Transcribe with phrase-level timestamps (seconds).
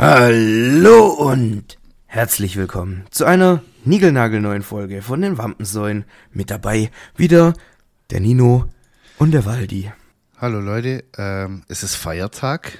[0.00, 6.04] Hallo und herzlich willkommen zu einer niegelnagelneuen Folge von den Wampensäulen.
[6.30, 7.52] Mit dabei wieder
[8.10, 8.68] der Nino
[9.18, 9.90] und der Waldi.
[10.36, 12.78] Hallo Leute, ähm, es ist Feiertag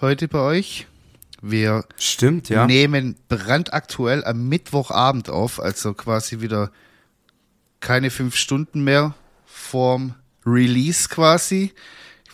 [0.00, 0.86] heute bei euch.
[1.42, 2.66] Wir Stimmt, ja.
[2.66, 6.70] nehmen brandaktuell am Mittwochabend auf, also quasi wieder
[7.80, 10.14] keine fünf Stunden mehr vorm
[10.46, 11.74] Release quasi.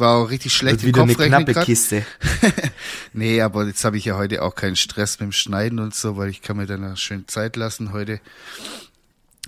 [0.00, 1.66] War auch richtig schlecht Wird wieder eine knappe grad.
[1.66, 2.04] Kiste.
[3.12, 6.16] Nee, aber jetzt habe ich ja heute auch keinen Stress mit dem Schneiden und so,
[6.16, 8.20] weil ich kann mir dann schön Zeit lassen heute.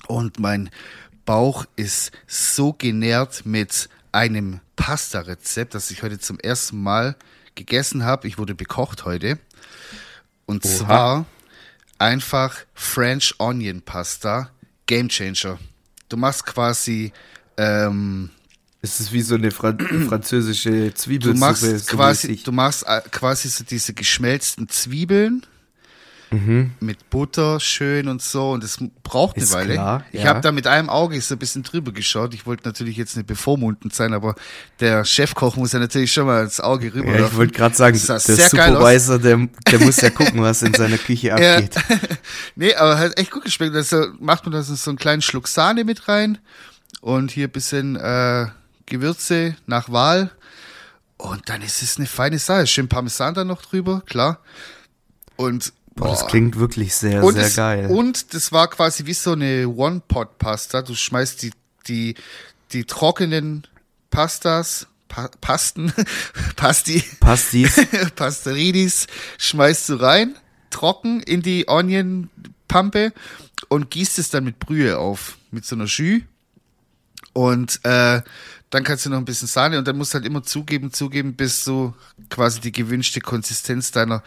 [0.09, 0.69] Und mein
[1.25, 7.17] Bauch ist so genährt mit einem Pasta-Rezept, das ich heute zum ersten Mal
[7.55, 8.29] gegessen habe.
[8.29, 9.39] Ich wurde bekocht heute.
[10.45, 10.75] Und Oha.
[10.77, 11.27] zwar
[11.99, 14.51] einfach French Onion Pasta,
[14.87, 15.59] Game Changer.
[16.09, 17.13] Du machst quasi
[17.57, 18.31] ähm,
[18.85, 19.79] Es ist wie so eine Fran
[20.09, 21.39] französische Du Zwiebelsuppe.
[21.39, 22.43] machst so quasi, mäßig.
[22.45, 25.47] du machst äh, quasi so diese geschmelzten Zwiebeln
[26.35, 26.71] Mhm.
[26.81, 29.75] mit Butter schön und so und das braucht eine Ist Weile.
[29.75, 30.31] klar, ich ja.
[30.31, 32.33] habe da mit einem Auge so ein bisschen drüber geschaut.
[32.33, 34.35] Ich wollte natürlich jetzt nicht bevormundend sein, aber
[34.81, 37.19] der Chefkoch muss ja natürlich schon mal ins Auge rüber.
[37.19, 38.19] Ja, ich wollte gerade sagen, der.
[38.19, 41.57] Supervisor, der, der muss ja gucken, was in seiner Küche Ja.
[41.57, 41.75] abgeht.
[42.57, 43.75] nee, aber hat echt gut geschmeckt.
[43.77, 46.39] Also macht man da so einen kleinen Schluck Sahne mit rein
[47.03, 48.47] und hier ein bisschen äh,
[48.93, 50.31] Gewürze nach Wahl.
[51.17, 52.67] Und dann ist es eine feine Sache.
[52.67, 54.41] Schön Parmesan da noch drüber, klar.
[55.37, 57.87] Und Boah, das klingt wirklich sehr, und sehr es, geil.
[57.87, 60.83] Und das war quasi wie so eine One-Pot-Pasta.
[60.83, 61.53] Du schmeißt die,
[61.87, 62.15] die,
[62.73, 63.67] die trockenen
[64.11, 65.93] Pastas, pa Pasten,
[66.57, 67.87] Pasti, Passt dies?
[68.17, 69.07] Pasteridis,
[69.39, 70.37] schmeißt du rein,
[70.71, 73.13] trocken in die Onion-Pampe
[73.69, 76.23] und gießt es dann mit Brühe auf, mit so einer Jus.
[77.33, 78.23] Und äh,
[78.71, 81.35] dann kannst du noch ein bisschen Sahne und dann musst du halt immer zugeben, zugeben,
[81.35, 81.95] bis du
[82.31, 84.23] quasi die gewünschte Konsistenz deiner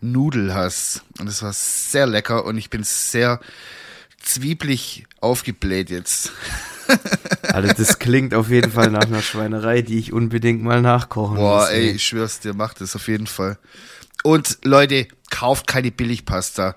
[0.00, 1.02] Nudel hast.
[1.18, 3.40] Und es war sehr lecker und ich bin sehr
[4.22, 6.32] zwiebelig aufgebläht jetzt.
[7.42, 11.62] Also das klingt auf jeden Fall nach einer Schweinerei, die ich unbedingt mal nachkochen Boah,
[11.62, 11.70] muss.
[11.70, 13.58] ey, ich schwör's dir, macht es auf jeden Fall.
[14.22, 16.76] Und Leute, kauft keine Billigpasta.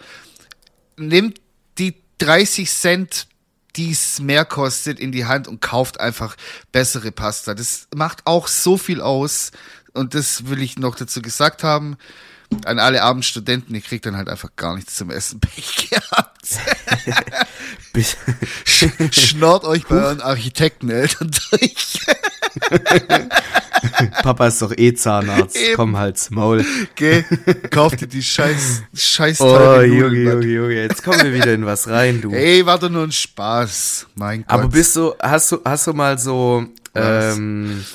[0.97, 1.41] Nehmt
[1.77, 3.27] die 30 Cent,
[3.75, 6.35] die es mehr kostet, in die Hand und kauft einfach
[6.71, 7.53] bessere Pasta.
[7.53, 9.51] Das macht auch so viel aus.
[9.93, 11.97] Und das will ich noch dazu gesagt haben.
[12.65, 15.39] An alle armen Studenten, ihr kriegt dann halt einfach gar nichts zum Essen.
[15.41, 16.47] Pech gehabt.
[18.65, 21.99] Sch- Schnort euch bei euren Architekteneltern durch.
[24.23, 25.55] Papa ist doch eh Zahnarzt.
[25.55, 25.75] Eben.
[25.75, 26.65] Komm halt's Maul.
[26.95, 27.23] Gell?
[27.69, 30.17] Kauft ihr die scheiß, scheiß Oh, Junge.
[30.17, 32.31] Junge, Junge, jetzt kommen wir wieder in was rein, du.
[32.31, 34.07] Ey, war doch nur ein Spaß.
[34.15, 34.49] Mein Gott.
[34.49, 37.37] Aber bist du, hast du, hast du mal so, Was?
[37.37, 37.85] ähm,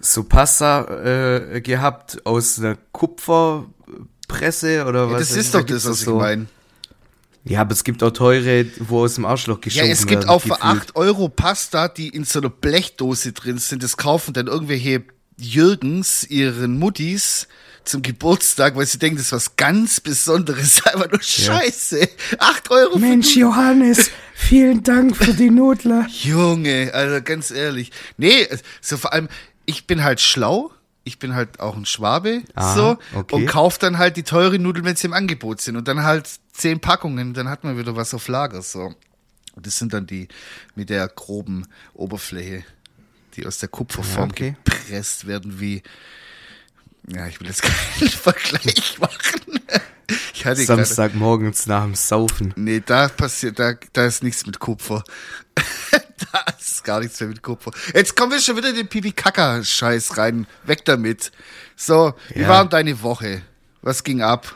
[0.00, 0.84] so Pasta
[1.54, 2.76] äh, gehabt aus einer
[4.32, 5.28] Kupferpresse oder ja, was?
[5.28, 6.16] das ist doch das, was ich so.
[6.16, 6.46] meine.
[7.44, 10.28] Ja, aber es gibt auch teure, wo aus dem Arschloch Ja, geschoben es gibt werden,
[10.28, 10.82] auch für gefühlt.
[10.82, 13.82] 8 Euro Pasta, die in so einer Blechdose drin sind.
[13.82, 15.02] Das kaufen dann irgendwelche
[15.38, 17.48] Jürgens ihren Muttis
[17.84, 20.86] zum Geburtstag, weil sie denken, das ist was ganz Besonderes.
[20.86, 22.08] Einfach nur Scheiße.
[22.38, 26.06] 8 Euro für Mensch, Johannes, vielen Dank für die Nudler.
[26.08, 27.90] Junge, also ganz ehrlich.
[28.18, 28.46] Nee,
[28.80, 29.28] so vor allem,
[29.66, 30.70] ich bin halt schlau.
[31.04, 33.34] Ich bin halt auch ein Schwabe, Aha, so, okay.
[33.34, 35.76] und kauf dann halt die teuren Nudeln, wenn sie im Angebot sind.
[35.76, 38.94] Und dann halt zehn Packungen, dann hat man wieder was auf Lager, so.
[39.54, 40.28] Und das sind dann die
[40.74, 42.64] mit der groben Oberfläche,
[43.34, 44.56] die aus der Kupferform Ja, okay.
[44.64, 45.82] gepresst werden, wie,
[47.08, 47.62] ja, ich will jetzt
[47.98, 49.60] keinen Vergleich machen.
[50.34, 52.52] Ich hatte Samstagmorgens nach dem Saufen.
[52.56, 55.04] Nee, da passiert, da, da ist nichts mit Kupfer.
[56.32, 57.70] da ist gar nichts mehr mit Kupfer.
[57.94, 60.46] Jetzt kommen wir schon wieder in den Pipi-Kaka-Scheiß rein.
[60.64, 61.32] Weg damit.
[61.76, 62.48] So, wie Ja.
[62.48, 63.42] war deine Woche?
[63.82, 64.54] Was ging ab?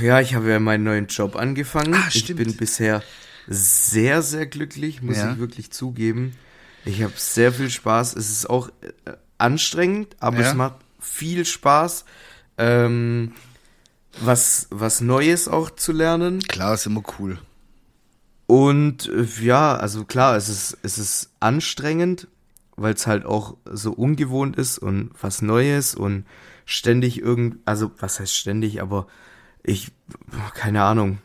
[0.00, 1.94] Ja, ich habe ja meinen neuen Job angefangen.
[1.94, 3.02] Ah, ich bin bisher
[3.48, 5.32] sehr, sehr glücklich, muss Ja.
[5.32, 6.36] ich wirklich zugeben.
[6.84, 8.14] Ich habe sehr viel Spaß.
[8.14, 10.48] Es ist auch äh, anstrengend, aber Ja.
[10.48, 12.04] es macht viel Spaß,
[12.58, 13.32] ähm,
[14.20, 16.40] was, was Neues auch zu lernen.
[16.42, 17.38] Klar, ist immer cool.
[18.50, 22.26] Und äh, ja, also klar, es ist, es ist anstrengend,
[22.76, 26.24] weil es halt auch so ungewohnt ist und was Neues und
[26.64, 29.06] ständig irgend, also was heißt ständig, aber
[29.62, 29.92] ich,
[30.54, 31.18] keine Ahnung.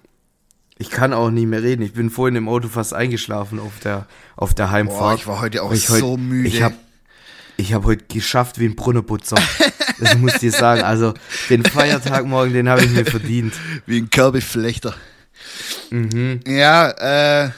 [0.77, 1.81] Ich kann auch nicht mehr reden.
[1.81, 4.06] Ich bin vorhin im Auto fast eingeschlafen auf der,
[4.36, 5.00] auf der Heimfahrt.
[5.00, 6.48] Boah, ich war heute auch ich so heut- müde.
[6.48, 6.75] Ich habe
[7.57, 9.38] ich hab heute geschafft wie ein Brunnenputzer.
[10.00, 10.81] das muss ich dir sagen.
[10.83, 11.13] Also
[11.50, 13.54] den Feiertag morgen, den habe ich mir verdient.
[13.86, 14.94] Wie ein Kerbeflechter.
[15.90, 16.42] Mhm.
[16.48, 16.90] Ja,
[17.46, 17.52] äh,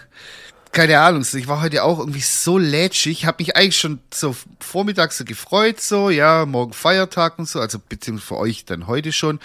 [0.71, 5.17] keine Ahnung, ich war heute auch irgendwie so lätschig, habe mich eigentlich schon so vormittags
[5.17, 9.39] so gefreut, so, ja, morgen Feiertag und so, also beziehungsweise für euch dann heute schon.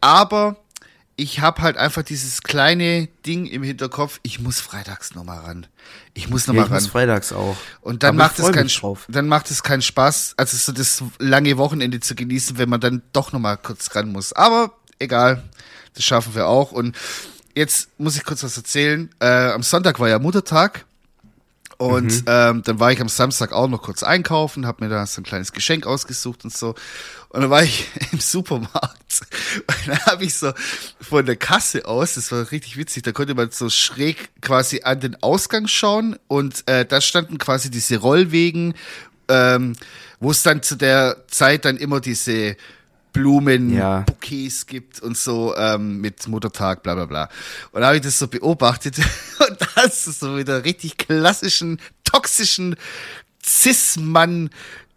[0.00, 0.56] Aber
[1.14, 5.66] ich habe halt einfach dieses kleine Ding im Hinterkopf, ich muss freitags nochmal ran.
[6.14, 6.82] Ich muss Ja, nochmal ich ran.
[6.82, 7.56] muss freitags auch.
[7.82, 9.04] Und dann Aber macht ich es keinen drauf.
[9.08, 13.02] dann macht es keinen Spaß, also so das lange Wochenende zu genießen, wenn man dann
[13.12, 14.32] doch noch mal kurz ran muss.
[14.32, 15.44] Aber egal,
[15.94, 16.72] das schaffen wir auch.
[16.72, 16.96] Und
[17.54, 19.10] jetzt muss ich kurz was erzählen.
[19.20, 20.84] Äh, am Sonntag war ja Muttertag.
[21.78, 22.24] Und Mhm.
[22.26, 25.24] ähm, dann war ich am Samstag auch noch kurz einkaufen, habe mir da so ein
[25.24, 26.76] kleines Geschenk ausgesucht und so.
[27.30, 29.20] Und dann war ich im Supermarkt
[29.66, 30.52] und dann habe ich so
[31.00, 35.00] von der Kasse aus, das war richtig witzig, da konnte man so schräg quasi an
[35.00, 38.74] den Ausgang schauen und äh, da standen quasi diese Rollwegen,
[39.26, 39.72] ähm,
[40.20, 42.56] wo es dann zu der Zeit dann immer diese
[43.12, 44.00] Blumen, Ja.
[44.00, 47.28] Bouquets gibt und so ähm, mit Muttertag, bla bla bla.
[47.72, 48.98] Und da habe ich das so beobachtet
[49.48, 52.76] und da hast du so wieder richtig klassischen, toxischen
[53.44, 54.50] Cis-Mann,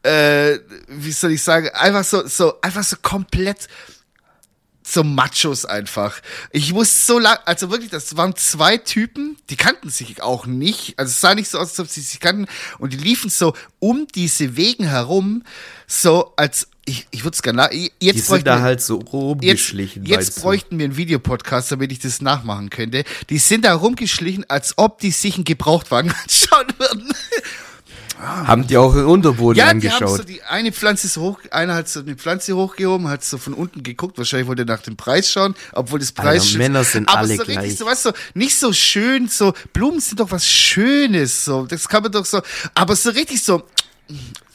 [0.03, 3.67] äh, wie soll ich sagen, einfach so, so, einfach so komplett
[4.87, 6.21] so Machos einfach.
[6.51, 10.93] Ich muss so lang, also wirklich, das waren zwei Typen, die kannten sich auch nicht.
[10.99, 12.45] Also es sah nicht so aus, als ob sie sich kannten.
[12.77, 15.43] Und die liefen so um diese Wegen herum,
[15.87, 18.99] so als, ich, ich würde es gerne, jetzt Die bräuchten sind da wir- halt so
[18.99, 20.05] Jetzt, rumgeschlichen.
[20.05, 20.41] jetzt du.
[20.41, 23.05] bräuchten wir einen Videopodcast, damit ich das nachmachen könnte.
[23.31, 27.11] Die sind da rumgeschlichen, als ob die sich einen Gebrauchtwagen anschauen würden.
[28.19, 30.17] Haben die auch im Unterboden Ja, die haben angeschaut.
[30.17, 33.53] so die eine Pflanze ist hoch, einer hat so eine Pflanze hochgehoben, hat so von
[33.53, 37.09] unten geguckt, wahrscheinlich wollte er nach dem Preis schauen, obwohl das Preis Alter, Männer sind
[37.09, 37.77] aber alle so richtig gleich.
[37.77, 42.03] so was so nicht so schön, so Blumen sind doch was Schönes, so das kann
[42.03, 42.41] man doch so,
[42.73, 43.63] aber so richtig so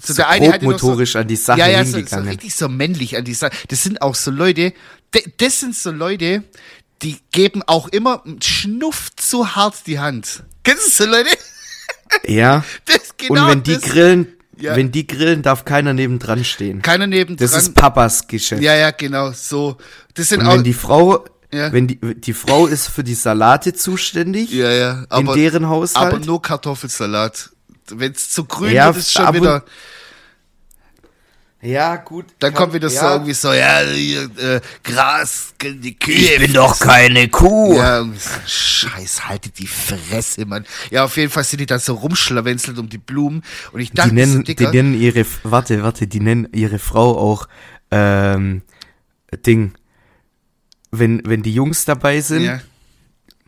[0.02, 2.28] so, der eine hatte noch so, an die Sache ja, ja, so, so hingegangen.
[2.28, 3.52] richtig so männlich an die Sache.
[3.68, 4.72] Das sind auch so Leute,
[5.38, 6.44] das sind so Leute,
[7.02, 10.42] die geben auch immer Schnuff zu hart die Hand.
[10.62, 11.30] Kennst du so Leute?
[12.26, 12.64] Ja.
[12.86, 14.26] Das genau Und wenn die grillen,
[14.58, 14.76] Ja.
[14.76, 16.82] wenn die grillen, darf keiner nebendran stehen.
[16.82, 17.48] Keiner nebendran.
[17.48, 18.62] Das ist Papas Geschäft.
[18.62, 19.76] Ja, ja, genau, so.
[20.14, 20.54] Das sind Und auch.
[20.54, 21.72] wenn die Frau, Ja.
[21.72, 26.14] wenn die, die Frau ist für die Salate zuständig, ja, ja, aber, in deren Haushalt.
[26.14, 27.50] aber nur Kartoffelsalat.
[27.92, 29.64] Wenn es zu grün Ja, wird, ist schon und- wieder.
[31.62, 32.26] Ja, gut.
[32.38, 33.12] Dann kann- kommt wieder so ja.
[33.12, 36.48] irgendwie so, ja, hier, äh, Gras, die Kühe.
[36.78, 37.76] keine Kuh.
[37.76, 40.64] Ja, so, Scheiß, haltet die Fresse, Mann.
[40.90, 43.42] Ja, auf jeden Fall sind die da so rumschlawenzelt um die Blumen.
[43.72, 47.18] Und ich dachte, die nennen, so, die nennen ihre, warte, warte, die nennen ihre Frau
[47.18, 47.46] auch,
[47.90, 48.62] ähm,
[49.44, 49.72] Ding.
[50.90, 52.60] Wenn, wenn die Jungs dabei sind, ja,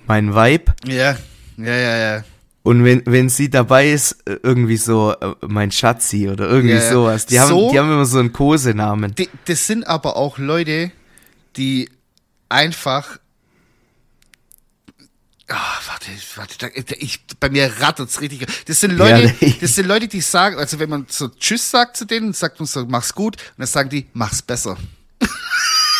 [0.07, 0.75] mein Vibe.
[0.87, 1.17] ja,
[1.57, 2.25] ja, ja, ja.
[2.65, 6.93] Und wenn, wenn sie dabei ist, äh, irgendwie so, äh, mein Schatzi oder irgendwie Ja,
[6.93, 7.27] sowas.
[7.27, 7.73] Die haben, So?
[7.73, 9.15] die haben immer so einen Kosenamen.
[9.17, 10.93] Die, das sind aber auch Leute,
[11.57, 11.91] die
[12.49, 13.19] einfach.
[15.49, 15.57] Ah,
[15.87, 18.47] warte, warte, ich, bei mir rattert's richtig.
[18.67, 21.97] Das sind Leute, Ja, das sind Leute, die sagen, also wenn man so Tschüss sagt
[21.97, 24.79] zu denen, sagt man so, mach's gut, und dann sagen die, mach's besser.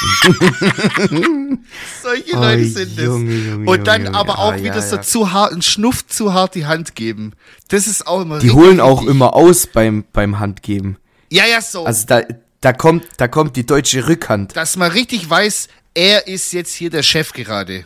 [2.03, 3.05] Solche Oh, Leute sind es.
[3.05, 4.39] Junge, Junge, und dann Junge, aber Junge.
[4.39, 5.03] auch Ah, wieder ja, so ja.
[5.03, 7.33] zu hart, einen Schnuff zu hart die Hand geben.
[7.69, 9.15] Das ist auch immer Die richtig holen auch wichtig.
[9.15, 10.97] immer aus beim, beim Handgeben.
[11.31, 11.85] Ja, ja, so.
[11.85, 12.23] Also da,
[12.61, 14.57] da kommt, da kommt die deutsche Rückhand.
[14.57, 17.85] dass man richtig weiß, er ist jetzt hier der Chef gerade.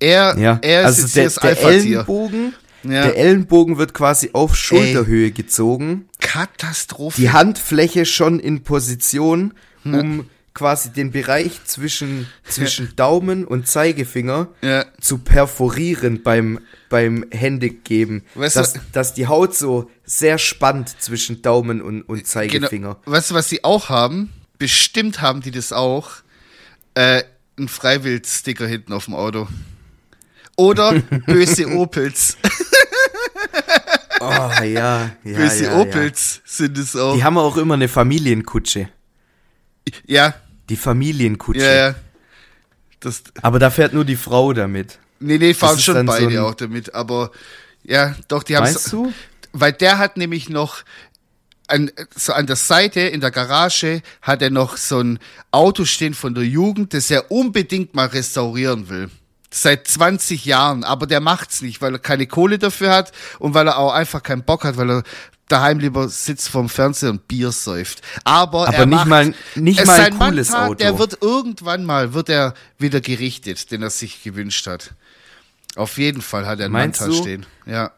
[0.00, 1.94] Er, Ja, er ist also jetzt der, hier das Alpha-Tier.
[1.98, 3.02] Ellenbogen, Ja.
[3.04, 6.06] der Ellenbogen wird quasi auf Schulterhöhe gezogen.
[6.20, 7.20] Katastrophe.
[7.20, 9.54] Die Handfläche schon in Position,
[9.84, 14.84] um quasi den Bereich zwischen, zwischen Daumen und Zeigefinger Ja.
[15.00, 18.22] zu perforieren beim, beim Händegeben.
[18.34, 22.26] Weißt du- dass, dass die Haut so sehr spannt zwischen Daumen und, und genau.
[22.28, 22.96] Zeigefinger.
[23.06, 24.30] Weißt du, was sie auch haben?
[24.58, 26.10] Bestimmt haben die das auch.
[26.94, 27.22] Äh,
[27.58, 29.48] ein Freiwild-Sticker hinten auf dem Auto.
[30.56, 30.92] Oder
[31.26, 32.36] böse Opels.
[34.20, 35.78] Oh, ja, ja, böse ja, ja.
[35.78, 37.14] Opels sind es auch.
[37.16, 38.88] Die haben auch immer eine Familienkutsche.
[40.06, 40.34] Ja,
[40.68, 41.60] Die Familienkutsche.
[41.64, 41.94] ja, ja.
[43.00, 44.98] Das, Aber da fährt nur die Frau damit.
[45.18, 46.94] nee, nee, fahren schon so beide ein- auch damit.
[46.94, 47.32] Aber
[47.82, 49.12] ja, doch, die haben Meinst du?
[49.52, 50.84] Weil der hat nämlich noch
[51.66, 55.18] an, so an der Seite in der Garage hat er noch so ein
[55.50, 59.10] Auto stehen von der Jugend, das er unbedingt mal restaurieren will.
[59.50, 63.66] Seit 20 Jahren, aber der macht's nicht, weil er keine Kohle dafür hat und weil
[63.66, 65.02] er auch einfach keinen Bock hat, weil er
[65.52, 68.02] daheim lieber sitzt vorm Fernseher und Bier säuft.
[68.24, 70.74] Aber, Aber er nicht macht, mal- nicht mal ein cooles Mandat, Auto.
[70.76, 74.94] Der wird irgendwann mal, wird er wieder gerichtet, den er sich gewünscht hat.
[75.76, 77.22] Auf jeden Fall hat er einen Meinst Mandat du?
[77.22, 77.46] stehen.
[77.66, 77.92] Ja.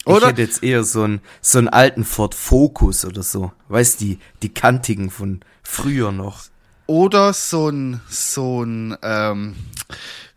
[0.00, 0.28] Ich Oder?
[0.28, 3.52] hätte jetzt eher so einen, so einen alten Ford Focus oder so.
[3.68, 6.44] Weißt die, die kantigen von früher noch.
[6.86, 9.56] Oder so ein, so ein, ähm,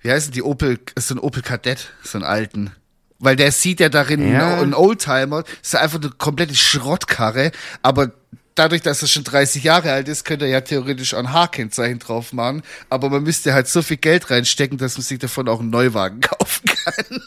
[0.01, 2.71] wie heißen die Opel, so ein Opel Kadett, so einen alten.
[3.19, 4.59] Weil der sieht ja darin Ja.
[4.59, 5.43] einen Oldtimer.
[5.43, 7.51] Das ist einfach eine komplette Schrottkarre.
[7.81, 8.11] Aber
[8.55, 12.33] dadurch, dass er schon 30 Jahre alt ist, könnte er ja theoretisch ein H-Kennzeichen drauf
[12.33, 12.61] machen.
[12.89, 16.19] Aber man müsste halt so viel Geld reinstecken, dass man sich davon auch einen Neuwagen
[16.21, 17.21] kaufen kann.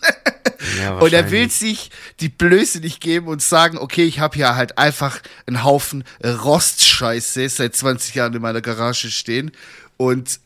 [0.79, 4.55] Ja, Und er will sich die Blöße nicht geben und sagen, okay, ich habe hier
[4.57, 9.53] halt einfach einen Haufen Rostscheiße seit 20 Jahren in meiner Garage stehen
[9.97, 10.39] und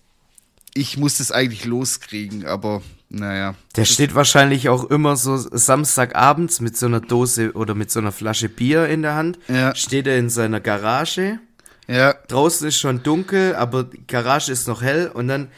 [0.72, 2.82] ich muss das eigentlich loskriegen, aber
[3.14, 3.54] naja.
[3.76, 8.12] Der steht wahrscheinlich auch immer so Samstagabends mit so einer Dose oder mit so einer
[8.12, 9.38] Flasche Bier in der Hand.
[9.49, 9.75] Ja.
[9.75, 11.38] Steht er in seiner Garage.
[11.87, 15.49] Ja, Draußen ist schon dunkel, aber die Garage ist noch hell und dann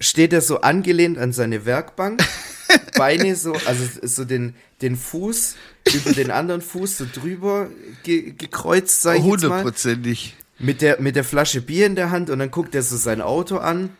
[0.00, 2.22] steht er so angelehnt an seine Werkbank,
[2.96, 5.56] Beine so, also so den, den Fuß
[5.92, 7.68] über den anderen Fuß so drüber
[8.04, 10.36] ge gekreuzt, sag ich hundertprozentig.
[10.60, 13.20] Mit der, mit der Flasche Bier in der Hand und dann guckt er so sein
[13.20, 13.90] Auto an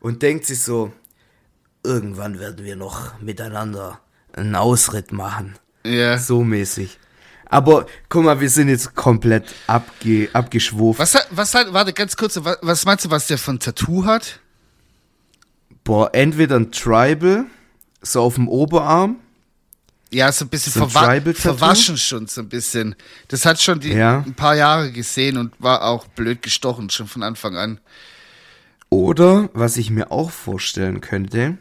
[0.00, 0.92] und denkt sich so,
[1.84, 4.00] irgendwann werden wir noch miteinander
[4.32, 5.56] einen Ausritt machen.
[5.84, 6.18] Ja.
[6.18, 6.98] So mäßig.
[7.46, 10.98] Aber guck mal, wir sind jetzt komplett abge, abgeschwuft.
[10.98, 14.04] Was hat, was hat, warte, ganz kurz, was, was meinst du, was der von Tattoo
[14.06, 14.40] hat?
[15.84, 17.44] Boah, entweder ein Tribal,
[18.02, 19.16] so auf dem Oberarm.
[20.10, 21.42] Ja, so ein bisschen So ein verwa Tribal-Tattoo?
[21.58, 22.94] verwaschen schon so ein bisschen.
[23.28, 24.22] Das hat schon die, Ja.
[24.26, 27.80] ein paar Jahre gesehen und war auch blöd gestochen, schon von Anfang an.
[28.90, 31.58] Oder, was ich mir auch vorstellen könnte,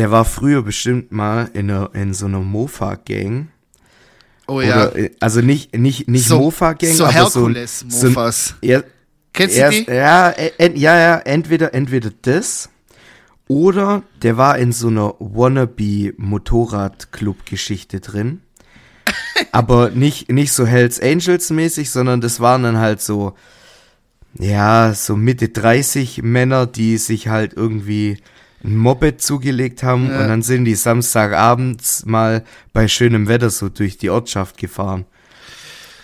[0.00, 3.48] der war früher bestimmt mal in, einer, in so einer Mofa-Gang.
[4.48, 4.88] Oh ja.
[4.88, 8.54] Oder, äh, also nicht, nicht, nicht So- Mofa-Gang, so aber so ein, so Herkules-Mofas.
[8.62, 8.84] er,
[9.32, 9.84] Kennst du die?
[9.88, 12.68] ja, äh, ja, ja, entweder, entweder das
[13.46, 18.40] oder der war in so einer Wannabe-Motorrad-Club-Geschichte drin.
[19.52, 23.34] aber nicht, nicht so Hells Angels mäßig, sondern das waren dann halt so,
[24.38, 28.18] ja, so Mitte 30 Männer, die sich halt irgendwie
[28.62, 30.20] ein Moped zugelegt haben Ja.
[30.20, 35.06] und dann sind die Samstagabends mal bei schönem Wetter so durch die Ortschaft gefahren.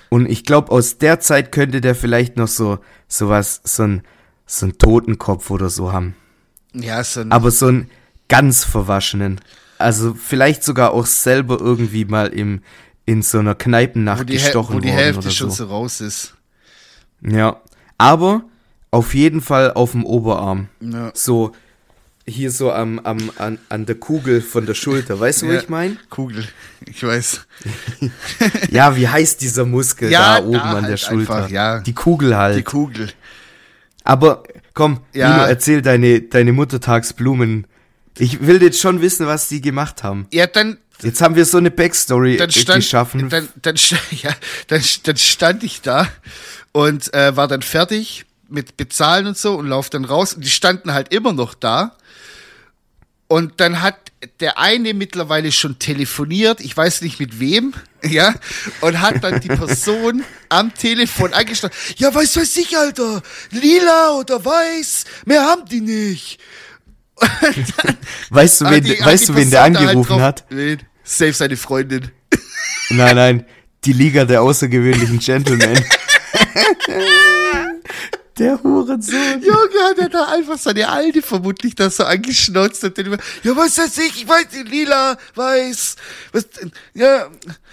[0.09, 4.03] Und ich glaube, aus der Zeit könnte der vielleicht noch so, so was, so ein,
[4.47, 6.15] so ein Totenkopf oder so haben.
[6.73, 7.91] Ja, so ein, Aber so einen
[8.29, 9.41] ganz verwaschenen.
[9.79, 12.63] Also vielleicht sogar auch selber irgendwie mal im,
[13.05, 15.65] in so einer Kneipennacht wo die, gestochen wo die Hälfte oder schon so.
[15.65, 16.35] so raus ist.
[17.21, 17.61] Ja.
[17.99, 18.45] Aber
[18.91, 20.69] auf jeden Fall auf dem Oberarm.
[20.81, 21.11] Ja.
[21.15, 21.53] So,
[22.28, 25.18] hier so am, am, an, an der Kugel von der Schulter.
[25.21, 25.54] Weißt du, Ja.
[25.56, 25.97] was ich meine?
[26.11, 26.47] Kugel,
[26.85, 27.47] ich weiß.
[28.71, 31.35] Ja, wie heißt dieser Muskel Ja, da oben da an der halt Schulter?
[31.37, 31.80] einfach, ja.
[31.80, 32.56] Die Kugel halt.
[32.59, 33.11] Die Kugel.
[34.04, 34.42] Aber
[34.75, 35.30] komm, Ja.
[35.30, 37.66] Nino, erzähl deine, deine Muttertagsblumen.
[38.18, 40.26] Ich will jetzt schon wissen, was die gemacht haben.
[40.33, 43.28] Ja, dann, Jetzt haben wir so eine Backstory dann äh, stand, geschaffen.
[43.28, 43.76] dann, dann,
[44.11, 44.30] ja,
[44.68, 46.09] dann, dann stand ich da
[46.73, 50.49] und äh, war dann fertig mit Bezahlen und so und lauf dann raus und die
[50.50, 51.97] standen halt immer noch da.
[53.28, 53.97] Und dann hat
[54.40, 58.35] der eine mittlerweile schon telefoniert, ich weiß nicht mit wem, ja,
[58.80, 61.75] und hat dann die Person am Telefon angeschlossen.
[61.97, 66.38] Ja, weiß weiß ich, Alter, lila oder weiß, mehr haben die nicht.
[68.30, 70.45] weißt du, wen, die- weißt du, wen der halt angerufen drauf- hat?
[70.50, 70.78] Wen?
[71.02, 72.11] Safe seine Freundin.
[72.90, 73.47] Nein, nein,
[73.85, 75.83] die Liga der außergewöhnlichen Gentlemen.
[78.38, 79.40] Der Hurensohn.
[79.43, 83.78] Junge, hat er da einfach seine Alte vermutlich da so angeschnauzt dann immer, ja, was
[83.78, 85.97] weiß ich, ich weiß lila, weiß,
[86.33, 86.47] was,
[86.95, 87.28] ja,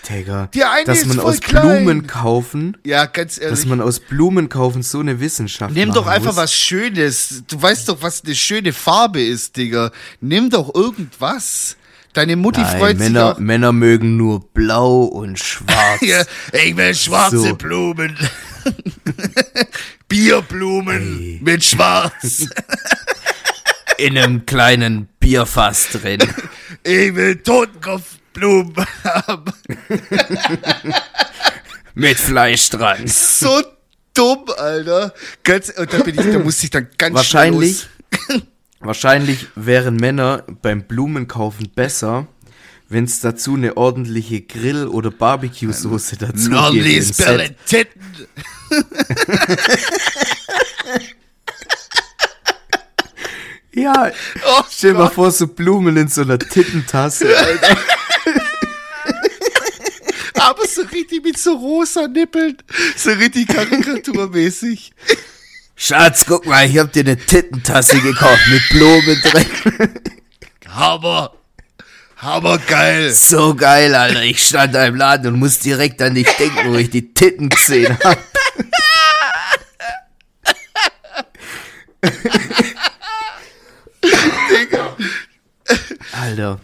[0.10, 1.84] Digga, Die eine dass ist man voll aus klein.
[1.86, 3.60] Blumen kaufen, ja, ganz ehrlich.
[3.60, 6.38] dass man aus Blumen kaufen so eine Wissenschaft Nimm doch einfach muss.
[6.38, 7.43] was Schönes.
[7.48, 9.91] Du weißt doch, was eine schöne Farbe ist, Digga.
[10.22, 11.77] Nimm doch irgendwas.
[12.13, 13.39] Deine Mutti Nein, freut Männer, sich auch.
[13.39, 16.01] Männer mögen nur blau und schwarz.
[16.01, 17.55] Ja, ich will schwarze So.
[17.55, 18.15] Blumen.
[20.13, 21.39] Bierblumen Ey.
[21.41, 22.48] mit Schwarz.
[23.98, 26.20] In einem kleinen Bierfass drin.
[26.84, 29.53] Ich will Totenkopfblumen haben.
[31.93, 33.08] Mit Fleisch dran.
[33.08, 33.62] So
[34.13, 35.13] dumm, Alter.
[35.43, 37.88] Ganz, und da bin ich, da musste ich dann ganz Wahrscheinlich,
[38.82, 42.27] wahrscheinlich wären Männer beim Blumenkaufen besser,
[42.94, 46.50] wenn es dazu eine ordentliche Grill- oder Barbecue-Soße dazu gibt.
[46.50, 47.26] Nordlies im Set.
[47.26, 48.02] Berlin-Titten.
[53.76, 54.12] Ja,
[54.46, 57.36] Oh stell mal vor, so Blumen in so einer Tittentasse.
[57.36, 57.78] Alter.
[60.36, 62.58] Aber so richtig mit so rosa Nippeln.
[62.96, 64.94] So richtig karikaturmäßig.
[65.76, 70.00] Schatz, guck mal, ich hab dir eine Tittentasse gekauft mit Blumen drin.
[70.68, 71.34] Hammer.
[72.24, 73.12] Hammergeil.
[73.12, 74.24] So geil, Alter.
[74.24, 77.50] Ich stand da im Laden und muss direkt an dich denken, wo ich die Titten
[77.50, 78.18] gesehen hab.
[86.13, 86.60] Alter.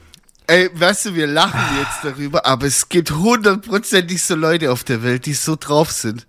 [0.48, 5.04] Ey, weißt du, wir lachen jetzt darüber, aber es gibt hundertprozentig so Leute auf der
[5.04, 6.26] Welt, die so drauf sind.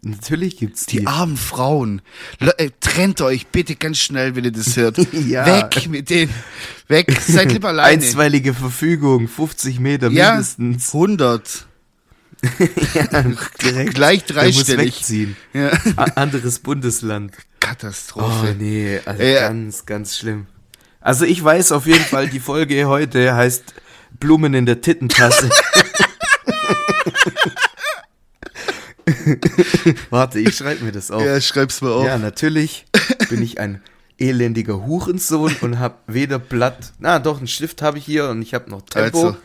[0.00, 1.00] Natürlich gibt's die.
[1.00, 2.02] Die armen Frauen.
[2.38, 4.96] Äh, trennt euch bitte ganz schnell, wenn ihr das hört.
[5.12, 5.44] Ja.
[5.46, 6.32] Weg mit denen.
[6.86, 7.10] Weg.
[7.26, 7.88] Seid lieber alleine.
[8.00, 10.94] Einstweilige Verfügung, 50 Meter ja, mindestens.
[10.94, 11.66] 100.
[12.94, 13.24] Ja,
[13.62, 13.94] direkt.
[13.94, 14.94] Gleich dreistellig.
[14.98, 15.36] wegziehen.
[15.52, 15.70] Ja.
[16.14, 17.32] Anderes Bundesland.
[17.36, 18.54] Oh Katastrophe.
[18.56, 19.48] nee, also Ja.
[19.48, 20.46] ganz, ganz schlimm.
[21.00, 23.74] Also ich weiß auf jeden Fall, die Folge heute heißt
[24.20, 25.50] Blumen in der Tittentasse.
[30.10, 31.22] Warte, ich schreibe mir das auf.
[31.22, 32.04] Ja, schreib's mal auf.
[32.04, 32.86] Ja, natürlich
[33.28, 33.80] bin ich ein
[34.18, 38.54] elendiger Hurensohn und habe weder Blatt, na doch, einen Stift habe ich hier und ich
[38.54, 39.26] habe noch Tempo.
[39.26, 39.36] Also,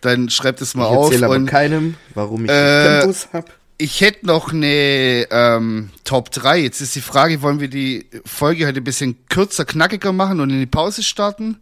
[0.00, 1.06] dann schreibt es mal ich auf.
[1.06, 3.46] erzähle aber keinem, warum ich Äh, Tempos habe.
[3.78, 6.58] ich hätte noch eine ähm, Top 3.
[6.60, 10.50] Jetzt ist die Frage, wollen wir die Folge heute ein bisschen kürzer, knackiger machen und
[10.50, 11.58] in die Pause starten?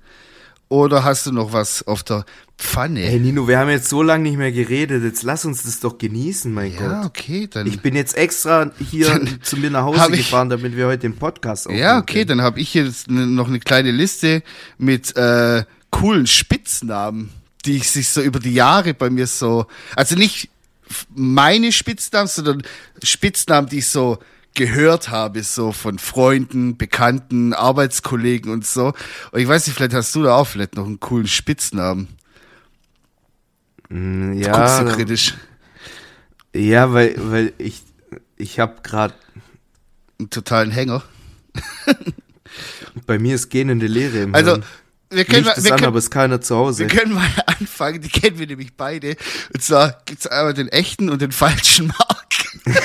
[0.69, 2.25] Oder hast du noch was auf der
[2.59, 3.00] Pfanne?
[3.00, 5.97] Hey Nino, wir haben jetzt so lange nicht mehr geredet, jetzt lass uns das doch
[5.97, 7.07] genießen, mein ja, Gott.
[7.07, 7.69] okay, dann.
[7.69, 11.67] Ich bin jetzt extra hier zu mir nach Hause gefahren, damit wir heute den Podcast
[11.67, 11.83] aufnehmen.
[11.85, 12.38] ja, okay, können.
[12.38, 14.43] dann habe ich jetzt ne, noch eine kleine Liste
[14.77, 17.31] mit äh, coolen Spitznamen,
[17.65, 20.50] die ich sich so über die Jahre bei mir so, also nicht
[21.15, 22.62] meine Spitznamen, sondern
[23.05, 24.19] Spitznamen, die ich so
[24.55, 28.95] gehört habe, so von Freunden, Bekannten, Arbeitskollegen und so.
[29.31, 32.18] Und ich weiß nicht, vielleicht hast du da auch vielleicht noch einen coolen Spitznamen.
[33.88, 35.35] Mm, Guckst Ja, du kritisch.
[36.54, 37.83] ja, weil, weil ich,
[38.37, 39.14] ich habe gerade,
[40.18, 41.02] Einen totalen Hänger.
[43.07, 44.64] bei mir ist gähnende Leere im Also, Hirn.
[45.11, 46.80] wir können, mal, wir an, können, aber ist keiner zu Hause.
[46.80, 49.16] Wir können mal anfangen, die kennen wir nämlich beide.
[49.54, 52.28] Und zwar gibt's einmal den echten und den falschen Mark.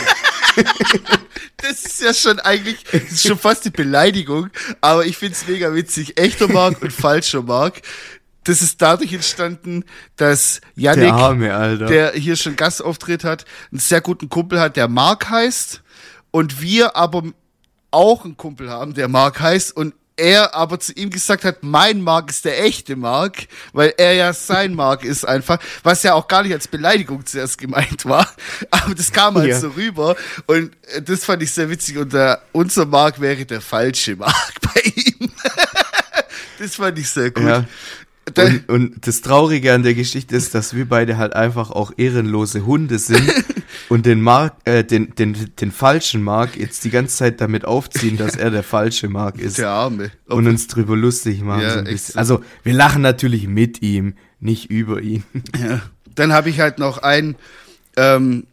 [1.57, 4.49] das ist ja schon eigentlich, das ist schon fast die Beleidigung,
[4.81, 6.17] aber ich find's mega witzig.
[6.17, 7.81] Echter Mark und falscher Mark.
[8.43, 9.85] Das ist dadurch entstanden,
[10.15, 14.87] dass Yannick, Der Arme, der hier schon Gastauftritt hat, einen sehr guten Kumpel hat, der
[14.87, 15.81] Mark heißt.
[16.31, 17.23] Und wir aber
[17.91, 19.75] auch einen Kumpel haben, der Mark heißt.
[19.77, 24.13] Und er aber zu ihm gesagt hat, mein Mark ist der echte Mark, weil er
[24.13, 28.27] ja sein Mark ist einfach, was ja auch gar nicht als Beleidigung zuerst gemeint war.
[28.71, 29.59] Aber das kam halt Ja.
[29.59, 30.15] so rüber.
[30.47, 31.97] Und äh, das fand ich sehr witzig.
[31.97, 35.31] Und der, unser Mark wäre der falsche Mark bei ihm.
[36.59, 37.43] das fand ich sehr gut.
[37.45, 37.65] Ja.
[38.37, 42.65] Und, und das Traurige an der Geschichte ist, dass wir beide halt einfach auch ehrenlose
[42.65, 43.29] Hunde sind
[43.89, 48.15] und den Mark, äh, den, den, den falschen Mark jetzt die ganze Zeit damit aufziehen,
[48.17, 50.09] dass er der falsche Mark ist der Arme.
[50.27, 51.63] und uns drüber lustig machen.
[51.63, 52.13] Ja, so ein bisschen.
[52.13, 52.19] so.
[52.19, 55.23] Also wir lachen natürlich mit ihm, nicht über ihn.
[55.59, 55.81] Ja.
[56.15, 57.35] Dann habe ich halt noch einen,
[57.97, 58.45] ähm,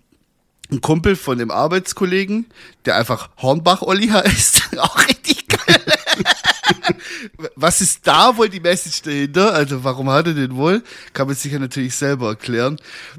[0.71, 2.47] einen Kumpel von dem Arbeitskollegen,
[2.87, 4.63] der einfach Hornbach-Olli heißt.
[4.79, 5.50] Auch richtig.
[7.57, 9.53] Was ist da wohl die Message dahinter?
[9.55, 10.83] Also warum hat er den wohl?
[11.13, 12.77] Kann man sich ja natürlich selber erklären.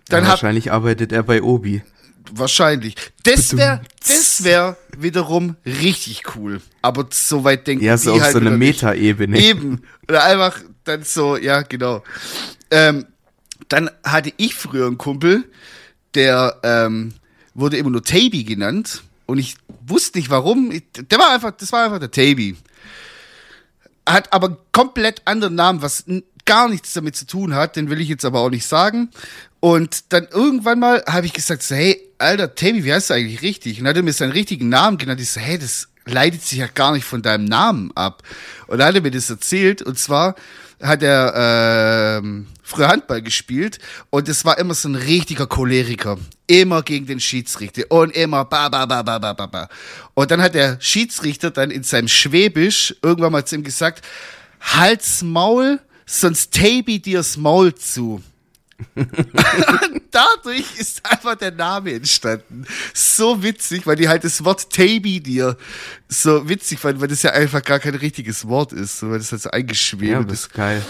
[0.09, 1.81] Dann Ja, wahrscheinlich arbeitet er bei Obi.
[2.31, 2.95] wahrscheinlich.
[3.23, 6.61] Das wäre, das wäre wiederum richtig cool.
[6.81, 8.51] Aber so weit denken Ja, so die auf halt so einer.
[8.51, 9.39] Metaebene.
[9.39, 9.81] Eben.
[10.07, 12.03] Oder einfach dann so, ja, genau.
[12.71, 13.05] Ähm,
[13.67, 15.43] dann hatte ich früher einen Kumpel,
[16.15, 17.13] der ähm,
[17.53, 19.03] wurde immer nur Taby genannt.
[19.25, 19.55] Und ich
[19.85, 20.71] wusste nicht warum.
[20.95, 22.57] Der war einfach, das war einfach der Taby.
[24.05, 26.05] Hat aber einen komplett anderen Namen, was
[26.45, 27.75] gar nichts damit zu tun hat.
[27.75, 29.09] Den will ich jetzt aber auch nicht sagen.
[29.59, 33.41] Und dann irgendwann mal habe ich gesagt, so, hey, Alter, Taby, wie heißt du eigentlich
[33.41, 33.77] richtig?
[33.77, 35.21] Und dann hat er mir seinen richtigen Namen genannt.
[35.21, 38.23] Ich so, hey, das leitet sich ja gar nicht von deinem Namen ab.
[38.67, 39.81] Und dann hat er mir das erzählt.
[39.81, 40.35] Und zwar
[40.81, 46.17] hat er ähm, früher Handball gespielt und es war immer so ein richtiger Choleriker.
[46.47, 49.69] Immer gegen den Schiedsrichter und immer ba ba ba ba ba ba ba.
[50.13, 54.05] Und dann hat der Schiedsrichter dann in seinem Schwäbisch irgendwann mal zu ihm gesagt,
[54.59, 58.21] halt's Maul, sonst tape dir's Maul zu.
[60.11, 62.65] Dadurch ist einfach der Name entstanden.
[62.93, 65.57] So witzig, weil die halt das Wort Taby dir
[66.07, 69.41] so witzig fanden, weil das ja einfach gar kein richtiges Wort ist, weil das halt
[69.41, 70.29] so eingeschwebt Ja, ist.
[70.29, 70.85] das ist geil.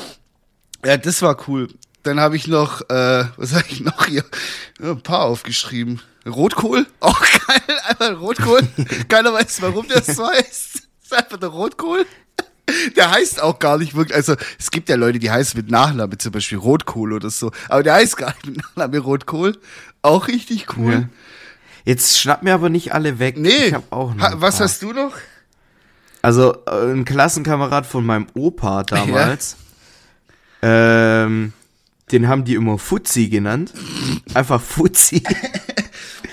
[0.85, 1.67] Ja, das war cool.
[2.03, 4.25] Dann habe ich noch, äh, was habe ich noch hier?
[4.79, 6.01] Ja, ein paar aufgeschrieben.
[6.25, 8.67] Rotkohl, auch geil, einfach Rotkohl.
[9.07, 10.75] Keiner weiß, warum der so heißt.
[10.75, 12.05] Das ist einfach der Rotkohl.
[12.95, 16.17] Der heißt auch gar nicht wirklich, also es gibt ja Leute, die heißen mit Nachname,
[16.17, 19.57] zum Beispiel Rotkohl oder so, aber der heißt gar nicht mit Nachname Rotkohl.
[20.01, 20.93] Auch richtig cool.
[20.93, 21.03] Ja.
[21.85, 23.37] Jetzt schnapp mir aber nicht alle weg.
[23.37, 24.23] Nee, Ich hab auch noch.
[24.23, 25.13] ha, was hast du noch?
[26.21, 29.55] Also äh, ein Klassenkamerad von meinem Opa damals,
[30.61, 31.53] ähm,
[32.11, 33.73] den haben die immer Fuzzi genannt.
[34.35, 35.23] Einfach Fuzzi.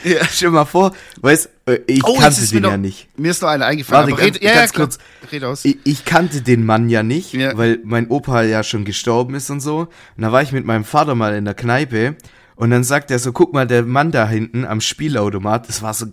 [0.04, 0.24] Ja.
[0.30, 3.08] Stell dir mal vor, weißt, äh, ich Oh, kannte den noch, ja nicht.
[3.18, 4.10] Mir ist noch einer eingefallen.
[4.10, 4.86] Warte, red, ja, ja, ganz klar.
[4.86, 4.98] kurz.
[5.32, 5.64] Red aus.
[5.64, 7.56] Ich, ich kannte den Mann ja nicht, Ja.
[7.56, 9.80] weil mein Opa ja schon gestorben ist und so.
[10.16, 12.16] Und da war ich mit meinem Vater mal in der Kneipe
[12.56, 15.94] und dann sagt er so, guck mal, der Mann da hinten am Spielautomat, das war
[15.94, 16.06] so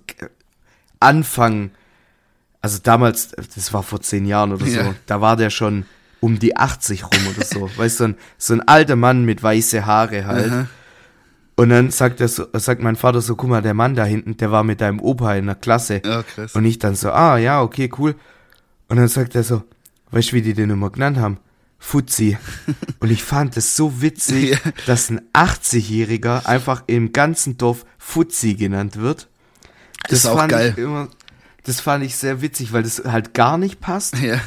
[0.99, 1.71] Anfang,
[2.61, 4.95] also damals, das war vor zehn Jahren oder so, Ja.
[5.05, 5.85] da war der schon
[6.21, 7.69] um die 80 rum oder so.
[7.77, 10.51] weißt du, so ein, so ein alter Mann mit weiße Haare halt.
[10.51, 10.67] Aha.
[11.57, 14.35] Und dann sagt er so, sagt mein Vater so, guck mal, der Mann da hinten,
[14.37, 16.01] der war mit deinem Opa in der Klasse.
[16.05, 16.53] Ja, krass.
[16.53, 18.15] Und ich dann so, ah, ja, okay, cool.
[18.89, 19.63] Und dann sagt er so,
[20.11, 21.37] weißt du, wie die den immer genannt haben?
[21.79, 22.37] Fuzzi.
[22.99, 24.57] Und ich fand es so witzig, Ja.
[24.85, 29.27] dass ein 80-Jähriger einfach im ganzen Dorf Fuzzi genannt wird.
[30.09, 30.73] Das ist auch fand geil.
[30.75, 31.07] Ich immer,
[31.63, 34.17] das fand ich sehr witzig, weil das halt gar nicht passt.
[34.17, 34.39] Ja.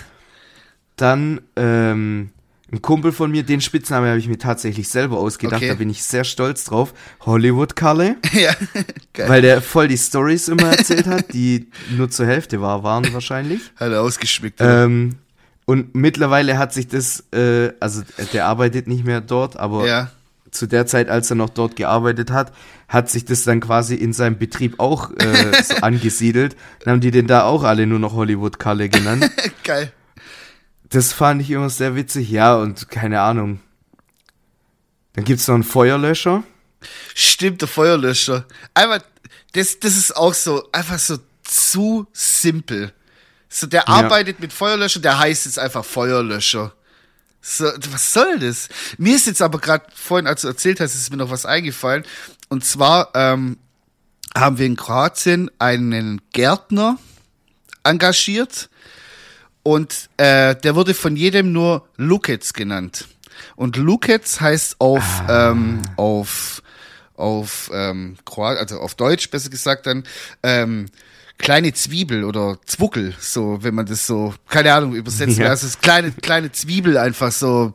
[0.97, 2.31] Dann ähm,
[2.71, 5.69] ein Kumpel von mir, den Spitznamen habe ich mir tatsächlich selber ausgedacht, Okay.
[5.69, 6.93] da bin ich sehr stolz drauf.
[7.21, 8.53] Hollywood Kalle, Ja.
[9.15, 9.29] Geil.
[9.29, 13.61] weil der voll die Stories immer erzählt hat, die nur zur Hälfte wahr waren wahrscheinlich.
[13.77, 14.59] Hat er ausgeschmückt.
[14.61, 15.17] Ähm,
[15.65, 18.03] und mittlerweile hat sich das, äh, also
[18.33, 20.11] der arbeitet nicht mehr dort, aber ja.
[20.51, 22.53] zu der Zeit, als er noch dort gearbeitet hat,
[22.87, 26.57] hat sich das dann quasi in seinem Betrieb auch äh, so angesiedelt.
[26.85, 29.31] Dann haben die den da auch alle nur noch Hollywood Kalle genannt.
[29.65, 29.93] Geil.
[30.91, 33.61] Das fand ich immer sehr witzig, ja, und keine Ahnung.
[35.13, 36.45] Dann gibt's noch einen Feuerlöscher.
[37.15, 38.47] Stimmt, der Feuerlöscher.
[38.75, 39.01] Einfach,
[39.53, 42.93] das, das ist auch so, einfach so zu simpel.
[43.49, 43.95] So, der Ja.
[43.95, 46.73] arbeitet mit Feuerlöscher, der heißt jetzt einfach Feuerlöscher.
[47.41, 48.69] So, was soll das?
[48.99, 52.05] Mir ist jetzt aber gerade vorhin, als du erzählt hast, ist mir noch was eingefallen.
[52.49, 53.59] Und zwar ähm,
[54.37, 56.99] haben wir in Kroatien einen Gärtner
[57.85, 58.69] engagiert
[59.69, 63.07] und äh, der wurde von jedem nur Lukets genannt.
[63.55, 66.63] Und Lukets heißt auf, ähm, auf,
[67.17, 70.05] auf ähm, Kroat, also auf Deutsch besser gesagt dann,
[70.43, 70.87] ähm,
[71.37, 75.37] kleine Zwiebel oder Zwuckel, so, wenn man das so, keine Ahnung, übersetzt.
[75.39, 75.51] Ja.
[75.51, 77.75] Also es ist kleine, kleine Zwiebel einfach so,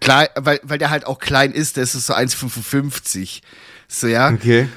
[0.00, 3.42] klein, weil, weil der halt auch klein ist, der ist so 1,55.
[3.86, 4.30] So, ja.
[4.30, 4.68] Okay.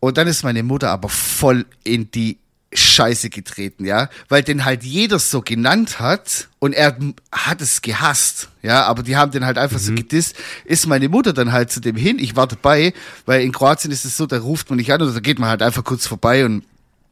[0.00, 2.38] Und dann ist meine Mutter aber voll in die
[2.72, 6.96] Scheiße getreten, ja, weil den halt jeder so genannt hat und er
[7.32, 9.84] hat es gehasst, ja, aber die haben den halt einfach Mhm.
[9.84, 10.34] so gedisst,
[10.66, 12.92] ist meine Mutter dann halt zu dem hin, ich war dabei,
[13.24, 15.48] weil in Kroatien ist es so, da ruft man nicht an oder da geht man
[15.48, 16.62] halt einfach kurz vorbei und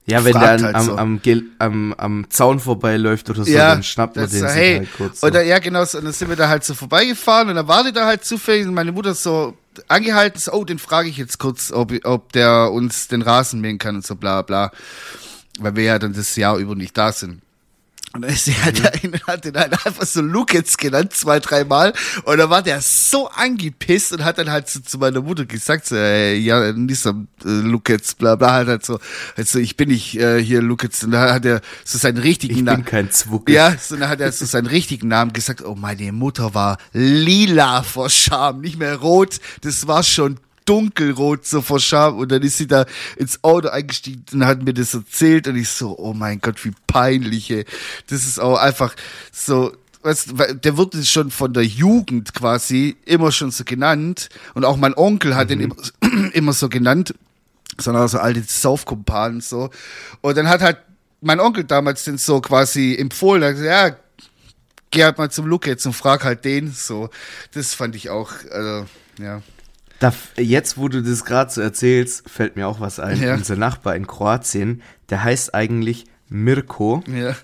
[0.05, 0.97] Ja, wenn der an, halt am, so.
[0.99, 1.21] am,
[1.59, 5.21] am, am Zaun vorbeiläuft oder so, ja, dann schnappt man den so, hey, halt kurz.
[5.21, 5.27] So.
[5.27, 7.83] Oder ja, genau, so, und dann sind wir da halt so vorbeigefahren und dann war
[7.83, 9.57] die da halt zufällig und meine Mutter so
[9.88, 13.79] angehalten, so, oh, den frage ich jetzt kurz, ob, ob der uns den Rasen mähen
[13.79, 14.71] kann und so bla bla.
[15.59, 17.40] Weil wir ja dann das Jahr über nicht da sind.
[18.12, 21.38] Und dann ist sie halt dahin und hat den halt einfach so Lukets genannt, zwei,
[21.38, 21.92] dreimal.
[22.25, 25.87] Und dann war der so angepisst und hat dann halt so zu meiner Mutter gesagt,
[25.87, 28.99] so, äh, ja, nicht so äh, Lukets, bla bla, halt, halt so,
[29.37, 31.05] halt so, ich bin nicht äh, hier Lukets.
[31.05, 32.85] Und dann hat er so seinen richtigen ich Namen.
[32.85, 33.55] bin kein Zwuckel.
[33.55, 35.62] Ja, so, dann hat er so seinen richtigen Namen gesagt.
[35.62, 39.40] Oh, meine Mutter war lila vor Scham, nicht mehr rot.
[39.61, 42.18] Das war schon dunkelrot so vor Scham.
[42.18, 42.85] Und dann ist sie da
[43.16, 45.48] ins Auto eingestiegen und hat mir das erzählt.
[45.48, 47.50] Und ich so, oh mein Gott, wie peinlich.
[47.50, 47.64] ey.
[48.09, 48.94] Das ist auch einfach
[49.33, 49.72] so.
[50.02, 54.29] Weißt, der wurde schon von der Jugend quasi immer schon so genannt.
[54.55, 55.76] Und auch mein Onkel hat ihn immer,
[56.33, 57.14] immer so genannt
[57.79, 59.70] sondern so alte Saufkumpanen so.
[60.20, 60.79] Und dann hat halt
[61.20, 63.96] mein Onkel damals den so quasi empfohlen, hat gesagt, ja,
[64.90, 67.11] geh halt mal zum Luke jetzt und frag halt den so.
[67.52, 68.87] Das fand ich auch, also,
[69.18, 69.42] ja.
[69.98, 73.20] Da, jetzt, wo du das gerade so erzählst, fällt mir auch was ein.
[73.20, 73.35] Ja.
[73.35, 77.35] Unser Nachbar in Kroatien, der heißt eigentlich Mirko, Ja.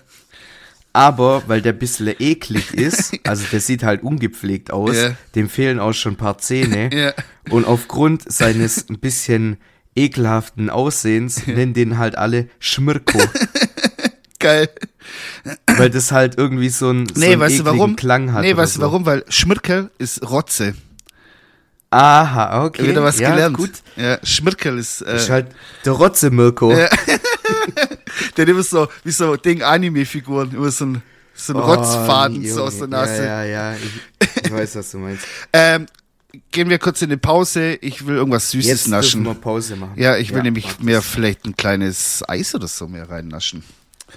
[0.91, 5.15] aber weil der bisschen eklig ist, also der sieht halt ungepflegt aus, Ja.
[5.35, 6.89] dem fehlen auch schon ein paar Zähne.
[6.93, 7.13] Ja.
[7.49, 9.57] Und aufgrund seines ein bisschen
[9.95, 13.19] ekelhaften Aussehens nennen den halt alle Schmirko,
[14.39, 14.69] Geil.
[15.77, 17.95] weil das halt irgendwie so ein so Nee, einen weißt du warum?
[17.95, 18.41] Klang hat.
[18.41, 18.85] nee, weißt du so.
[18.85, 19.05] warum?
[19.05, 20.75] Weil Schmirkel ist Rotze.
[21.93, 22.87] Aha, okay.
[22.87, 23.55] Wieder was ja, gelernt.
[23.55, 23.71] Gut.
[23.95, 25.47] Ja, Schmirkel ist, Ist äh, halt
[25.85, 26.71] der Rotze Mirko.
[26.71, 26.89] Ja.
[28.37, 31.03] der immer so, wie so Ding Anime-Figuren, immer so ein,
[31.35, 32.51] so ein Rotzfaden Junge.
[32.53, 33.21] so aus der Nase.
[33.21, 33.75] Oh, Ja, ja, ja.
[33.75, 35.23] Ich, ich weiß, was du meinst.
[35.53, 35.85] Ähm,
[36.49, 37.75] gehen wir kurz in die Pause.
[37.75, 39.23] Ich will irgendwas Süßes Jetzt naschen.
[39.23, 39.93] wir Pause machen.
[39.95, 41.05] Ja, ich will Ja, nämlich das.
[41.05, 43.63] vielleicht ein kleines Eis oder so mehr reinnaschen.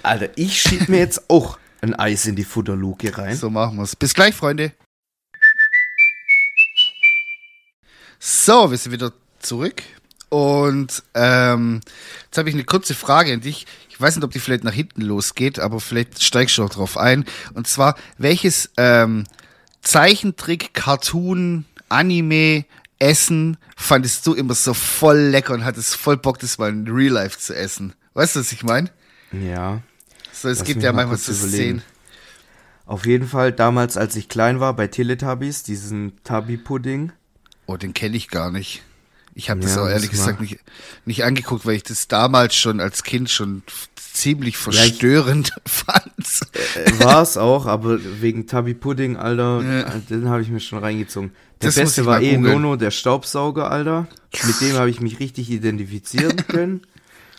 [0.01, 3.35] Alter, ich schieb mir jetzt auch ein Eis in die Futterluke rein.
[3.35, 3.95] So machen wir's.
[3.95, 4.71] Bis gleich, Freunde.
[8.19, 9.83] So, wir sind wieder zurück.
[10.29, 11.81] Und ähm,
[12.25, 13.65] jetzt habe ich eine kurze Frage an dich.
[13.89, 16.97] Ich weiß nicht, ob die vielleicht nach hinten losgeht, aber vielleicht steigst du auch drauf
[16.97, 17.25] ein.
[17.53, 19.23] Und zwar, welches ähm,
[19.81, 22.65] Zeichentrick, Cartoon, Anime
[22.99, 27.13] Essen fandest du immer so voll lecker und hattest voll Bock, das mal in Real
[27.13, 27.93] Life zu essen.
[28.13, 28.89] Weißt du, was ich meine?
[29.31, 29.81] Ja.
[30.33, 31.47] So, es Lass gibt ja mal manchmal so.
[31.47, 31.83] Szenen.
[32.85, 37.11] Auf jeden Fall damals, als ich klein war bei Teletubbies, diesen Tubby-Pudding.
[37.67, 38.81] Oh, den kenne ich gar nicht.
[39.35, 40.57] Ich habe das Ja, auch ehrlich gesagt nicht,
[41.05, 43.61] nicht angeguckt, weil ich das damals schon als Kind schon
[43.95, 46.15] ziemlich ich- verstörend fand.
[46.99, 49.81] War es auch, aber wegen Tubby Pudding, Alter, Ja.
[49.95, 51.31] äh, den habe ich mir schon reingezogen.
[51.61, 52.53] Der Das Beste war eh googeln.
[52.61, 54.07] Nono, der Staubsauger, Alter.
[54.45, 56.81] Mit dem habe ich mich richtig identifizieren können.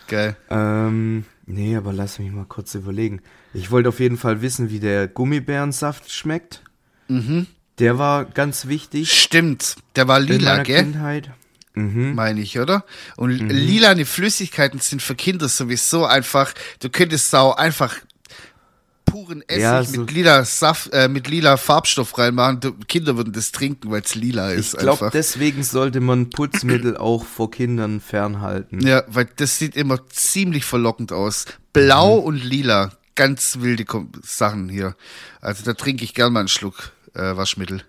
[0.06, 0.36] Geil.
[0.50, 3.20] ähm, nee, aber lass mich mal kurz überlegen.
[3.54, 6.62] Ich wollte auf jeden Fall wissen, wie der Gummibärensaft schmeckt.
[7.08, 7.46] Mhm.
[7.78, 10.82] Der war ganz wichtig Stimmt, der war lila, gell?
[10.82, 11.30] Kindheit.
[11.74, 12.14] Mhm.
[12.14, 12.84] Meine ich, oder?
[13.16, 17.94] Und lilane Flüssigkeiten sind für Kinder sowieso einfach, du könntest auch einfach
[19.04, 22.60] puren Essig Ja, so- mit lila Saft, äh, mit lila Farbstoff reinmachen.
[22.60, 26.96] Du, Kinder würden das trinken, weil es lila ist Ich glaube, deswegen sollte man Putzmittel
[26.98, 28.86] auch vor Kindern fernhalten.
[28.86, 31.46] Ja, weil das sieht immer ziemlich verlockend aus.
[31.72, 32.26] Blau Mhm.
[32.26, 33.86] und lila, ganz wilde
[34.22, 34.94] Sachen hier.
[35.40, 37.82] Also da trinke ich gern mal einen Schluck äh, Waschmittel.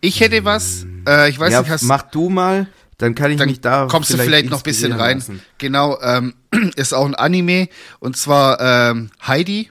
[0.00, 2.66] Ich hätte was, äh, ich weiß ja, nicht, hast mach du mal,
[2.98, 5.18] dann kann ich dann mich da kommst du vielleicht noch ein bisschen rein.
[5.18, 5.42] lassen.
[5.58, 6.34] Genau, ähm,
[6.76, 7.68] ist auch ein Anime
[8.00, 9.70] und zwar ähm, Heidi.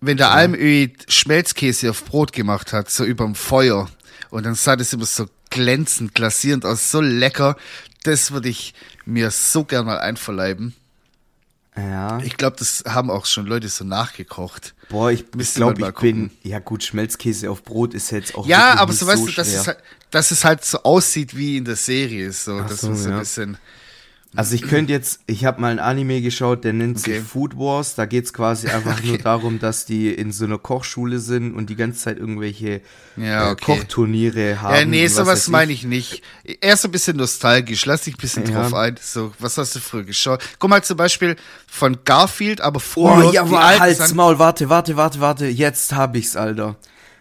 [0.00, 3.88] Wenn der Almöhi Schmelzkäse auf Brot gemacht hat, so überm Feuer
[4.30, 7.56] und dann sah das immer so glänzend, glasierend aus, so lecker,
[8.02, 10.74] das würde ich mir so gern mal einverleiben.
[11.76, 12.18] Ja.
[12.20, 14.74] Ich glaube, das haben auch schon Leute so nachgekocht.
[14.88, 16.30] Boah, ich, ich glaube, ich bin.
[16.42, 18.46] Ja, gut, Schmelzkäse auf Brot ist jetzt auch.
[18.46, 19.78] Ja, aber so weißt du, dass es, halt,
[20.10, 23.08] dass es halt so aussieht wie in der Serie, so, Ach dass so, man so
[23.08, 23.18] ein ja.
[23.18, 23.58] bisschen.
[24.36, 25.20] Also, ich könnte jetzt.
[25.26, 27.18] Ich habe mal ein Anime geschaut, der nennt Okay.
[27.20, 27.94] sich Food Wars.
[27.94, 31.76] Da geht's quasi einfach nur darum, dass die in so einer Kochschule sind und die
[31.76, 32.80] ganze Zeit irgendwelche
[33.16, 33.64] Ja, äh, okay.
[33.64, 34.74] Kochturniere haben.
[34.74, 36.22] Ja, nee, sowas meine ich nicht.
[36.60, 37.86] Eher so ein bisschen nostalgisch.
[37.86, 38.62] Lass dich ein bisschen Ja.
[38.62, 38.96] drauf ein.
[39.00, 40.42] So, was hast du früher geschaut?
[40.58, 43.26] Guck mal zum Beispiel von Garfield, aber früher.
[43.26, 43.48] Oh, ja,
[43.80, 45.46] halt's Maul, warte, warte, warte, warte.
[45.46, 46.76] Jetzt hab ich's, Alter.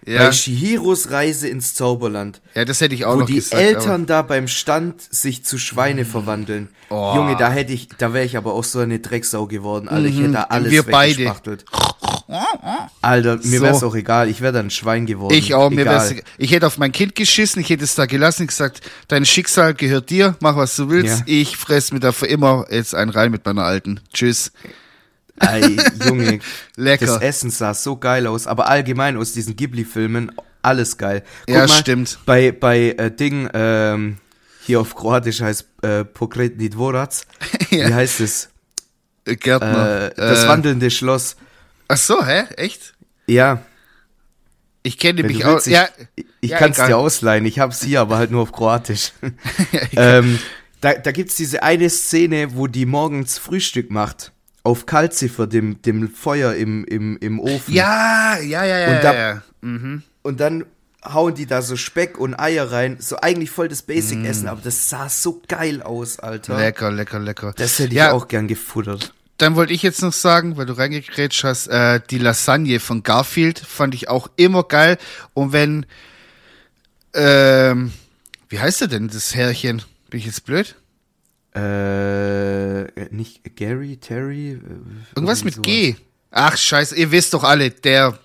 [0.08, 0.26] Ja.
[0.26, 2.40] Bei Shihiros Reise ins Zauberland.
[2.54, 3.60] Ja, das hätte ich auch wo noch die gesagt.
[3.62, 6.70] Eltern da beim Stand sich zu Schweine verwandeln.
[6.90, 7.14] Oh.
[7.16, 10.08] Junge, da hätte ich, da wäre ich aber auch so eine Drecksau geworden, Alter.
[10.08, 10.72] Ich hätte da alles Mhm.
[10.72, 11.18] Wir beide.
[11.18, 11.66] weggespachtelt.
[13.02, 13.62] Alter, mir So.
[13.62, 14.30] wär's auch egal.
[14.30, 15.34] Ich wäre dann ein Schwein geworden.
[15.34, 15.96] Ich auch, mir egal.
[16.10, 19.26] wär's, ich hätte auf mein Kind geschissen, ich hätte es da gelassen, und gesagt, dein
[19.26, 21.24] Schicksal gehört dir, mach was du willst, Ja.
[21.28, 24.00] ich fress mir da für immer jetzt einen rein mit meiner alten.
[24.14, 24.52] Tschüss.
[25.40, 26.40] Ey, Junge,
[26.76, 27.06] Lecker.
[27.06, 31.24] das Essen sah so geil aus, aber allgemein aus diesen Ghibli-Filmen alles geil.
[31.48, 32.18] Ja, stimmt.
[32.26, 34.18] Bei, bei äh, Ding, ähm,
[34.62, 37.12] hier auf Kroatisch heißt äh, Pokretni Dvorac.
[37.70, 37.90] Ja.
[37.90, 38.50] Wie heißt es?
[39.26, 40.12] Äh, Gärtner.
[40.12, 41.36] Äh, das Äh, wandelnde Schloss.
[41.88, 42.46] Ach so, hä?
[42.58, 42.94] Echt?
[43.28, 43.62] Ja,
[44.84, 45.28] Ich kenne auch.
[45.54, 45.88] willst, ich, ja,
[46.42, 47.46] ich ja, kann es dir ausleihen.
[47.46, 49.12] Ich hab's hier, aber halt nur auf Kroatisch.
[49.98, 50.40] Ähm,
[50.82, 54.32] da da gibt's diese eine Szene, wo die morgens Frühstück macht.
[54.66, 57.74] Auf Kalziffer, dem, dem Feuer im, im, im Ofen.
[57.74, 58.96] ja, ja, ja, ja.
[58.96, 59.42] Und da- ja, ja.
[59.62, 60.04] Mhm.
[60.24, 60.66] Und dann
[61.04, 62.98] hauen die da so Speck und Eier rein.
[63.00, 66.56] So eigentlich voll das Basic-Essen, aber das sah so geil aus, Alter.
[66.56, 66.60] Mm.
[66.60, 67.54] Lecker, lecker, lecker.
[67.56, 69.14] Das hätte ich ja, auch gern gefuttert.
[69.38, 73.60] Dann wollte ich jetzt noch sagen, weil du reingekrätscht hast, äh, die Lasagne von Garfield
[73.60, 74.98] fand ich auch immer geil.
[75.36, 75.86] Und wenn,
[77.14, 77.92] ähm,
[78.50, 79.84] wie heißt er denn, das Herrchen?
[80.10, 80.76] Bin ich jetzt blöd?
[81.56, 84.52] Äh, nicht Gary, Terry?
[84.52, 84.60] äh,
[85.16, 85.66] Irgendwas mit sowas.
[85.66, 85.96] G.
[86.32, 88.20] Ach, scheiße, ihr wisst doch alle, der,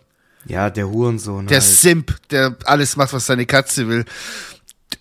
[0.46, 1.46] Ja, der Hurensohn.
[1.46, 1.70] der halt.
[1.70, 4.04] Simp, der alles macht, was seine Katze will.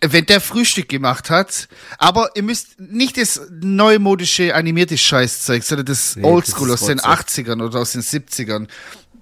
[0.01, 6.15] Wenn der Frühstück gemacht hat, aber ihr müsst nicht das neumodische animierte Scheißzeug, sondern das
[6.15, 7.47] Nee, Oldschool aus den WhatsApp.
[7.47, 8.67] 80ern oder aus den 70ern.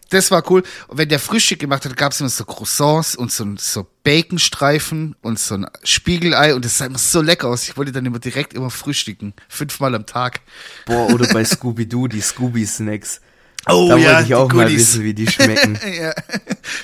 [0.10, 0.64] Das war cool.
[0.88, 5.16] Und wenn der Frühstück gemacht hat, gab es immer so Croissants und so, so Baconstreifen
[5.22, 7.68] und so ein Spiegelei und das sah immer so lecker aus.
[7.68, 9.34] Ich wollte dann immer direkt immer frühstücken.
[9.50, 10.42] Fünfmal am Tag.
[10.86, 13.22] Boah, oder bei Scooby-Doo, die Scooby-Snacks.
[13.68, 15.78] Oh da wollte ich auch mal wissen, wie die schmecken.
[16.00, 16.14] ja,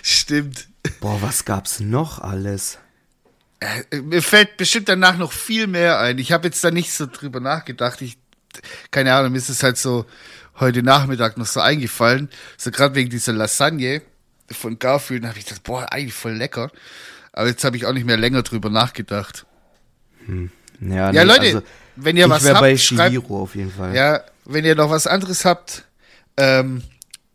[0.02, 0.68] stimmt.
[1.00, 2.78] Boah, was gab's noch alles?
[3.62, 6.18] Äh, Mir fällt bestimmt danach noch viel mehr ein.
[6.18, 8.02] Ich habe jetzt da nicht so drüber nachgedacht.
[8.02, 8.18] Ich,
[8.92, 10.06] keine Ahnung, mir ist es halt so
[10.60, 12.30] heute Nachmittag noch so eingefallen.
[12.58, 14.02] So gerade wegen dieser Lasagne
[14.52, 16.72] von Garfield, habe ich gedacht, boah, eigentlich voll lecker.
[17.32, 19.46] Aber jetzt habe ich auch nicht mehr länger drüber nachgedacht.
[20.80, 21.62] Ja, Ja, nee, Leute, also,
[21.96, 23.96] wenn ihr was habt, bei schreibt, Shihiro auf jeden Fall.
[23.96, 25.86] ja, wenn ihr noch was anderes habt,
[26.38, 26.84] ähm,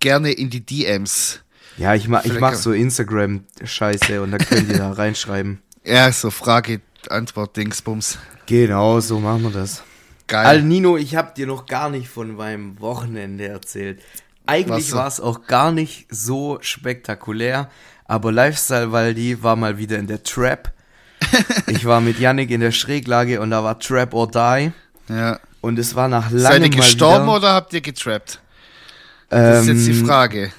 [0.01, 1.41] gerne in die DMs.
[1.77, 5.61] Ja, ich mach, ich mach so Instagram-Scheiße und da könnt ihr da reinschreiben.
[5.85, 8.19] Ja, so Frage, Antwort, Dingsbums.
[8.47, 9.83] Genau, so machen wir das.
[10.29, 10.47] Geil.
[10.47, 14.01] Al Nino, ich hab dir noch gar nicht von meinem Wochenende erzählt.
[14.47, 17.71] Eigentlich war es auch gar nicht so spektakulär,
[18.05, 20.73] aber Lifestyle Waldi war mal wieder in der Trap.
[21.67, 24.73] ich war mit Yannick in der Schräglage und da war Trap or Die.
[25.09, 25.41] Ja.
[25.61, 28.41] Und es war nach Seid langem ihr gestorben wieder, oder habt ihr getrappt?
[29.29, 30.53] Das ist jetzt die ähm, Frage.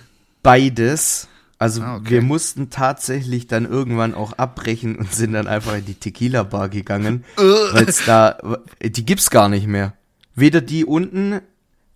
[0.43, 1.28] Beides.
[1.59, 2.09] Also Ah, okay.
[2.11, 6.69] wir mussten tatsächlich dann irgendwann auch abbrechen und sind dann einfach in die Tequila Bar
[6.69, 8.37] gegangen, weil es da
[8.81, 9.93] die gibt's gar nicht mehr.
[10.35, 11.41] Weder die unten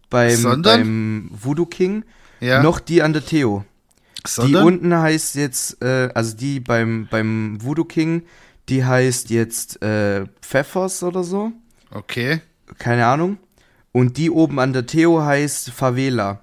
[0.09, 0.79] beim, Sondern?
[0.81, 2.03] beim Voodoo King
[2.41, 2.61] Ja.
[2.61, 3.63] noch die an der Theo.
[4.25, 4.65] Die Sondern?
[4.65, 8.23] unten heißt jetzt, äh, also die beim, beim Voodoo King,
[8.69, 11.51] die heißt jetzt äh, Pfeffers oder so.
[11.91, 12.41] Okay.
[12.79, 13.37] Keine Ahnung.
[13.93, 16.42] Und die oben an der Theo heißt Favela.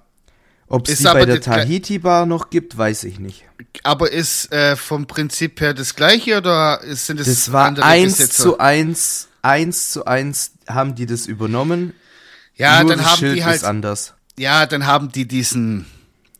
[0.71, 3.43] Ob es die aber bei der das gle- Tahiti Bar noch gibt, weiß ich nicht.
[3.83, 8.17] Aber ist äh, vom Prinzip her das gleiche oder sind es Das war andere eins
[8.17, 8.43] Besitzer?
[8.43, 11.93] zu eins, eins zu eins haben die das übernommen.
[12.55, 14.13] Ja, Nur dann haben Schild die halt anders.
[14.37, 15.85] Ja, dann haben die diesen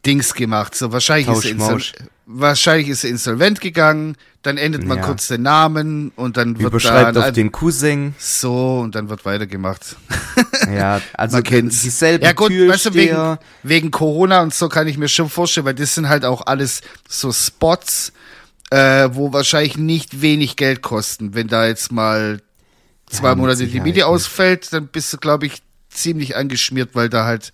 [0.06, 0.76] Dings gemacht.
[0.76, 1.80] So wahrscheinlich ist, er
[2.26, 5.06] wahrscheinlich ist er insolvent gegangen, dann ändert man Ja.
[5.06, 8.16] kurz den Namen und dann wird Überschreibt da auf den Cousin.
[8.18, 9.96] so und dann wird weitergemacht.
[10.74, 11.82] Ja, also Man kennt's.
[11.82, 15.66] dieselben Ja gut, weißt du, wegen, wegen Corona und so kann ich mir schon vorstellen,
[15.66, 18.14] weil das sind halt auch alles so Spots,
[18.70, 21.34] äh, wo wahrscheinlich nicht wenig Geld kosten.
[21.34, 22.42] Wenn da jetzt mal
[23.10, 27.26] zwei mit Monate die Miete ausfällt, dann bist du, glaube ich, ziemlich angeschmiert, weil da
[27.26, 27.52] halt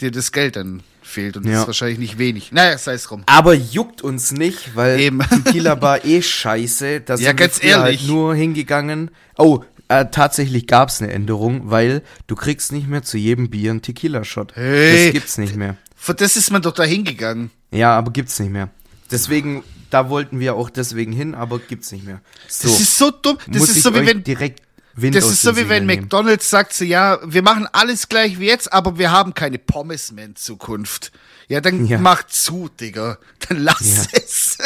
[0.00, 1.60] dir das Geld dann fehlt und das Ja.
[1.62, 2.50] ist wahrscheinlich nicht wenig.
[2.52, 3.22] Naja, sei es drum.
[3.26, 5.20] Aber juckt uns nicht, weil Eben.
[5.20, 7.00] Tequila Bar eh scheiße.
[7.02, 7.80] Da Ja, sind ganz wir.
[7.80, 9.10] Halt nur hingegangen.
[9.38, 13.82] Oh, äh, tatsächlich gab's eine Änderung, weil du kriegst nicht mehr zu jedem Bier einen
[13.82, 14.56] Tequila-Shot.
[14.56, 15.06] Hey.
[15.06, 15.76] Das gibt's nicht mehr.
[15.96, 17.50] Für das ist man doch da hingegangen.
[17.70, 18.70] Ja, aber gibt's nicht mehr.
[19.10, 22.20] Deswegen, da wollten wir auch deswegen hin, aber gibt's nicht mehr.
[22.48, 23.38] So, Das ist so dumm.
[23.46, 24.62] Das ist so wie wenn direkt
[24.94, 26.02] Wind Das ist so wie wenn nehmen.
[26.02, 30.12] McDonalds sagt so, ja, wir machen alles gleich wie jetzt, aber wir haben keine Pommes
[30.12, 31.12] mehr in Zukunft.
[31.48, 31.98] Ja, dann Ja.
[31.98, 33.18] mach zu, Digga.
[33.48, 34.18] Dann lass Ja.
[34.18, 34.58] es.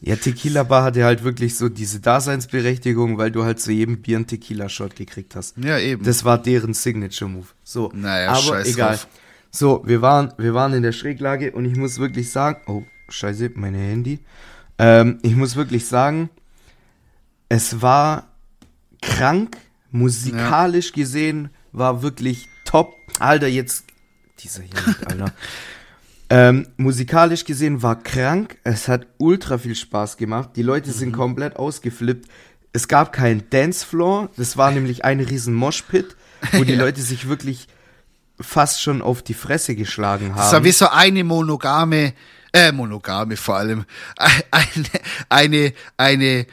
[0.00, 4.18] Ja, Tequila Bar hatte halt wirklich so diese Daseinsberechtigung, weil du halt zu jedem Bier
[4.18, 5.56] einen Tequila-Shot gekriegt hast.
[5.56, 6.04] Ja, eben.
[6.04, 7.46] Das war deren Signature-Move.
[7.64, 8.92] So, Naja, aber scheiß egal.
[8.96, 9.08] drauf.
[9.50, 13.52] So, wir waren, wir waren in der Schräglage und ich muss wirklich sagen, oh, scheiße,
[13.54, 14.20] meine Handy.
[14.78, 16.28] Ähm, ich muss wirklich sagen,
[17.48, 18.28] es war
[19.00, 19.56] krank,
[19.96, 22.94] musikalisch gesehen, war wirklich top.
[23.18, 23.84] Alter, jetzt,
[24.40, 25.32] dieser hier, nicht, Alter.
[26.28, 28.58] Ähm, musikalisch gesehen war krank.
[28.64, 30.50] Es hat ultra viel Spaß gemacht.
[30.56, 31.14] Die Leute sind Mhm.
[31.16, 32.26] komplett ausgeflippt.
[32.72, 34.28] Es gab keinen Dancefloor.
[34.36, 36.16] Das war nämlich ein riesen Moshpit,
[36.50, 36.80] wo die Ja.
[36.80, 37.68] Leute sich wirklich
[38.40, 40.64] fast schon auf die Fresse geschlagen Das war haben.
[40.64, 42.12] wie so eine monogame,
[42.52, 43.84] äh, monogame vor allem,
[44.50, 44.84] eine,
[45.28, 46.46] eine, eine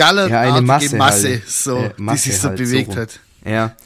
[0.00, 1.48] gallertartige Ja, eine Masse, Masse halt.
[1.48, 3.20] so, Äh, die Masse sich so halt, bewegt so hat.
[3.44, 3.76] Ja.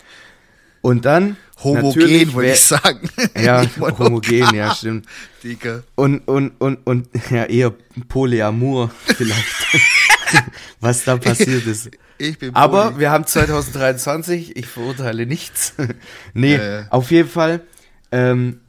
[0.81, 3.09] Und dann Homogen, wollte ich sagen.
[3.41, 5.07] Ja, homogen, ja, stimmt.
[5.43, 5.83] Digga.
[5.95, 7.73] Und, und, und, und, ja, eher
[8.09, 9.47] Polyamor vielleicht.
[10.81, 11.91] Was da passiert ist.
[12.19, 13.01] Ich bin Aber Poli.
[13.01, 15.75] wir haben 2023, ich verurteile nichts.
[16.35, 16.87] nee, ja.
[16.91, 17.61] auf jeden Fall.
[18.13, 18.61] Ähm,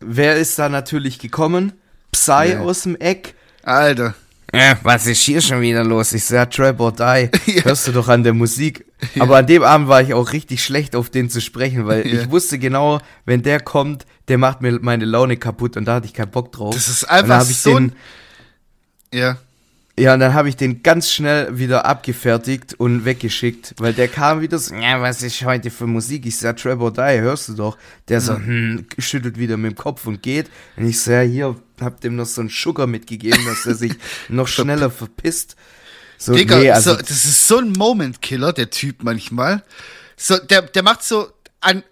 [0.00, 1.72] wer ist da natürlich gekommen?
[2.12, 2.60] Psy Ja.
[2.60, 3.34] aus dem Eck.
[3.62, 4.14] Alter.
[4.52, 6.12] Äh, was ist hier schon wieder los?
[6.12, 7.30] Ich sag Trap or Die.
[7.46, 7.64] Ja.
[7.64, 8.84] Hörst du doch an der Musik.
[9.18, 12.22] Aber an dem Abend war ich auch richtig schlecht, auf den zu sprechen, weil Ja.
[12.22, 16.06] ich wusste genau, wenn der kommt, der macht mir meine Laune kaputt und da hatte
[16.06, 16.74] ich keinen Bock drauf.
[16.74, 17.92] Das ist Und einfach ich so den,
[19.12, 19.36] ja.
[19.98, 24.42] Ja, und dann habe ich den ganz schnell wieder abgefertigt und weggeschickt, weil der kam
[24.42, 26.26] wieder so, ja, was ist heute für Musik?
[26.26, 27.78] Ich sag, Trevor Die, hörst du doch.
[28.08, 30.50] Der so, hm, schüttelt wieder mit dem Kopf und geht.
[30.76, 33.94] Und ich ja, hier, hab dem noch so einen Sugar mitgegeben, dass er sich
[34.28, 35.56] noch schneller verpisst.
[36.18, 39.62] So, Digga, nee, also, so, das ist so ein Moment-Killer, der Typ manchmal.
[40.16, 41.82] So, der, der macht so an,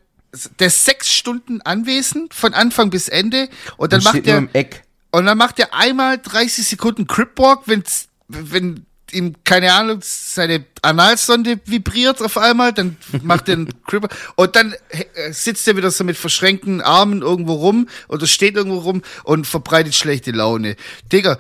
[0.59, 4.67] der ist sechs Stunden anwesend, von Anfang bis Ende, und dann dann macht er,
[5.11, 11.61] und dann macht er einmal 30 Sekunden Cripwalk, wenn's, wenn ihm, keine Ahnung, seine Analsonde
[11.65, 16.05] vibriert auf einmal, dann macht er einen Cripwalk, und dann äh, sitzt er wieder so
[16.05, 20.77] mit verschränkten Armen irgendwo rum, oder steht irgendwo rum und verbreitet schlechte Laune.
[21.13, 21.39] Digga,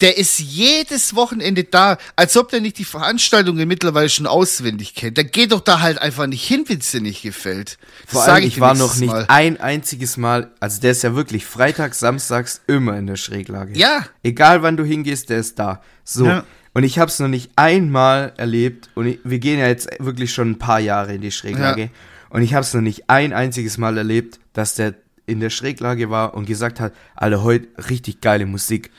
[0.00, 5.18] der ist jedes Wochenende da, als ob der nicht die Veranstaltungen mittlerweile schon auswendig kennt.
[5.18, 7.78] Dann geh doch da halt einfach nicht hin, wenn es dir nicht gefällt.
[8.04, 9.24] Das Vor allem, ich dir war noch nicht Mal.
[9.28, 13.76] ein einziges Mal, also der ist ja wirklich freitags, samstags immer in der Schräglage.
[13.76, 14.06] Ja.
[14.22, 15.82] Egal wann du hingehst, der ist da.
[16.04, 16.26] So.
[16.26, 16.44] Ja.
[16.78, 20.32] Und ich habe es noch nicht einmal erlebt und ich, wir gehen ja jetzt wirklich
[20.32, 21.88] schon ein paar Jahre in die Schräglage Ja.
[22.30, 24.94] und ich habe es noch nicht ein einziges Mal erlebt, dass der
[25.26, 28.92] in der Schräglage war und gesagt hat, Alter, heute richtig geile Musik.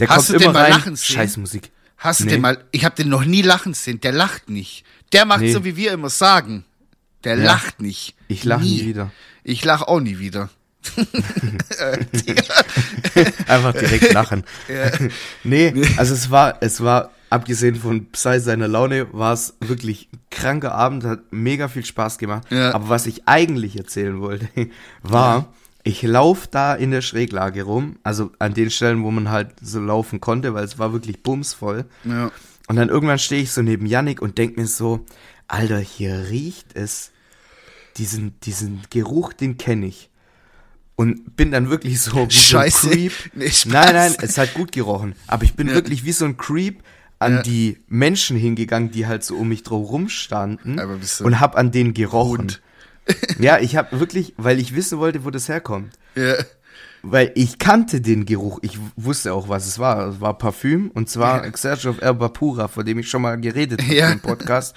[0.00, 1.70] Der Hast du kommt den immer mal rein, scheiß Musik.
[1.96, 2.32] Hast du Nee.
[2.32, 4.84] den mal, ich habe den noch nie lachen sehen, der lacht nicht.
[5.14, 5.52] Der macht Nee.
[5.54, 6.66] so, wie wir immer sagen.
[7.24, 7.44] Der Ja.
[7.44, 8.16] lacht nicht.
[8.28, 9.10] Ich lach nie wieder.
[9.44, 10.50] Ich lach auch nie wieder.
[13.48, 14.44] Einfach direkt lachen.
[15.44, 20.20] nee, also es war, es war abgesehen von Psy seiner Laune, war es wirklich ein
[20.30, 22.46] kranker Abend, hat mega viel Spaß gemacht.
[22.50, 22.72] Ja.
[22.74, 24.48] Aber was ich eigentlich erzählen wollte,
[25.02, 25.46] war, Ja.
[25.82, 29.80] ich laufe da in der Schräglage rum, also an den Stellen, wo man halt so
[29.80, 31.84] laufen konnte, weil es war wirklich bumsvoll.
[32.04, 32.30] Ja.
[32.68, 35.04] Und dann irgendwann stehe ich so neben Yannick und denk mir so,
[35.48, 37.10] Alter, hier riecht es,
[37.98, 40.08] diesen, diesen Geruch, den kenne ich.
[40.96, 42.86] Und bin dann wirklich so wie Scheiße.
[42.86, 43.12] so ein Creep.
[43.34, 45.14] Nee, nein, nein, es hat gut gerochen.
[45.26, 45.74] Aber ich bin Ja.
[45.74, 46.82] wirklich wie so ein Creep
[47.24, 47.42] an Ja.
[47.42, 52.52] die Menschen hingegangen, die halt so um mich drum du und hab an denen gerochen.
[53.38, 55.92] Ja, ich habe wirklich, weil ich wissen wollte, wo das herkommt.
[56.14, 56.36] Ja.
[57.02, 60.08] Weil ich kannte den Geruch, ich wusste auch, was es war.
[60.08, 61.44] Es war Parfüm und zwar Ja.
[61.44, 64.08] Exerge of Erba Pura, von dem ich schon mal geredet habe Ja.
[64.10, 64.74] im Podcast.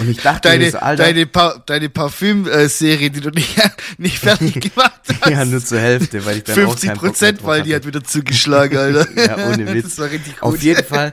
[0.00, 3.54] Und ich dachte mir Deine, so, Alter, deine, pa deine Parfüm-Serie, die du nicht,
[3.98, 5.30] nicht fertig gemacht hast.
[5.30, 7.74] ja, nur zur Hälfte, weil ich dann auch 50 keinen Bock mehr Prozent, weil die
[7.76, 9.06] hat wieder zugeschlagen, Alter.
[9.16, 9.84] Ja, ohne Witz.
[9.84, 10.42] Das war richtig gut.
[10.42, 11.12] Auf jeden Fall,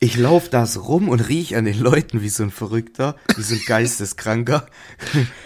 [0.00, 3.42] ich laufe da so rum und riech an den Leuten wie so ein Verrückter, wie
[3.42, 4.66] so ein Geisteskranker.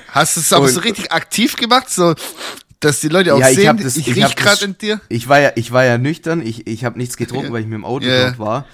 [0.08, 2.14] Hast du es aber Und- so richtig aktiv gemacht, so,
[2.80, 5.00] dass die Leute auch Ja, ich sehen, das- ich, ich riech gerade in dir?
[5.08, 7.52] Ich war ja, ich war ja nüchtern, ich, ich habe nichts getrunken, Ja.
[7.52, 8.24] weil ich mit dem Auto Ja.
[8.26, 8.66] dort war.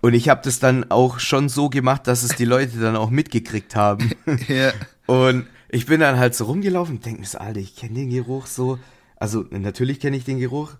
[0.00, 3.10] Und ich habe das dann auch schon so gemacht, dass es die Leute dann auch
[3.10, 4.12] mitgekriegt haben.
[4.48, 4.72] Ja.
[5.06, 8.10] Und ich bin dann halt so rumgelaufen und denke mir so, Alter, ich kenne den
[8.10, 8.78] Geruch so.
[9.16, 10.72] Also natürlich kenne ich den Geruch.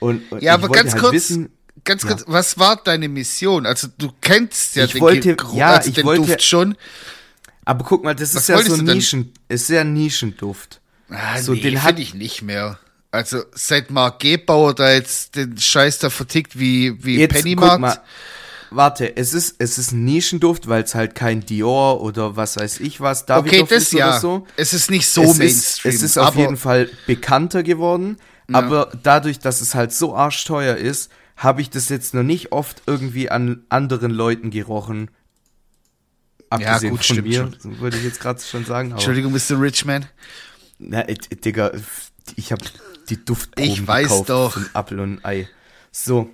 [0.00, 1.48] Und, und Ja, ich aber wollte ganz halt kurz, wissen,
[1.84, 2.10] ganz Ja.
[2.10, 3.66] kurz, was war deine Mission?
[3.66, 6.76] Also du kennst ja Ich den wollte- Geruch, ja, also ich den wollte- Duft schon.
[7.64, 8.86] aber guck mal, das Was ist ja so denn?
[8.96, 10.80] Nischen, ist sehr Nischenduft.
[11.10, 12.78] Ah, So, nee, den den hat- finde ich nicht mehr.
[13.10, 17.80] Also seit Mark Gebauer da jetzt den Scheiß da vertickt wie, wie Jetzt Pennymarkt.
[17.80, 17.98] mal,
[18.70, 22.80] warte, es ist, es ist ein Nischenduft, weil es halt kein Dior oder was weiß
[22.80, 24.08] ich was, Okay, Davidoff das ist ja.
[24.10, 24.46] oder so.
[24.58, 25.90] Es ist nicht so es Mainstream.
[25.94, 28.18] Ist, es ist auf jeden Fall bekannter geworden,
[28.52, 32.82] aber dadurch, dass es halt so arschteuer ist, habe ich das jetzt noch nicht oft
[32.86, 35.10] irgendwie an anderen Leuten gerochen.
[36.50, 38.90] Abgesehen gut, von stimmt mir, so würde ich jetzt gerade schon sagen.
[38.90, 39.60] Entschuldigung, Mr.
[39.60, 40.06] Richman.
[40.78, 41.70] na, äh, Digga,
[42.36, 42.64] ich habe
[43.08, 44.52] die Duftproben Ich weiß gekauft doch.
[44.54, 45.48] von Apfel und Ei.
[45.92, 46.28] So.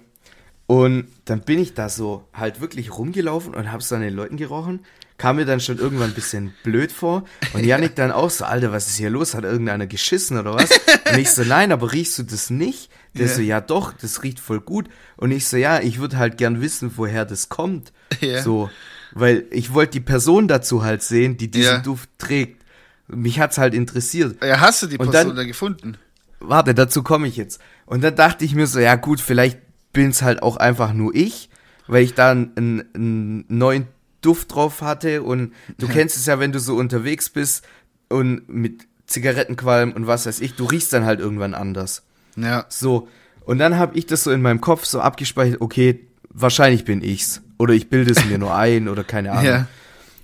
[0.66, 4.80] Und dann bin ich da so halt wirklich rumgelaufen und hab's an den Leuten gerochen.
[5.16, 7.24] Kam mir dann schon irgendwann ein bisschen blöd vor.
[7.52, 9.34] Und Yannick dann auch so, Alter, was ist hier los?
[9.34, 10.70] Hat irgendeiner geschissen oder was?
[11.12, 12.90] Und ich so, nein, aber riechst du das nicht?
[13.14, 13.32] Der Ja.
[13.32, 14.88] so, ja doch, das riecht voll gut.
[15.16, 17.92] Und ich so, ja, ich würde halt gern wissen, woher das kommt.
[18.20, 18.42] Ja.
[18.42, 18.70] So,
[19.12, 21.78] weil ich wollte die Person dazu halt sehen, die diesen Ja.
[21.78, 22.62] Duft trägt.
[23.06, 24.42] Mich hat's halt interessiert.
[24.44, 25.96] Ja, hast du die Person dann- da gefunden?
[26.40, 27.60] Warte, dazu komme ich jetzt.
[27.86, 29.58] Und dann dachte ich mir so, ja gut, vielleicht
[29.92, 31.48] bin's halt auch einfach nur ich,
[31.86, 33.86] weil ich da einen, einen neuen
[34.24, 37.64] Duft drauf hatte und du kennst es ja, wenn du so unterwegs bist
[38.08, 42.02] und mit Zigarettenqualm und was weiß ich, du riechst dann halt irgendwann anders.
[42.36, 42.64] Ja.
[42.68, 43.08] So,
[43.44, 46.00] und dann habe ich das so in meinem Kopf so abgespeichert, okay,
[46.30, 47.42] wahrscheinlich bin ich's.
[47.58, 49.44] Oder ich bilde es mir nur ein oder keine Ahnung.
[49.44, 49.66] Ja.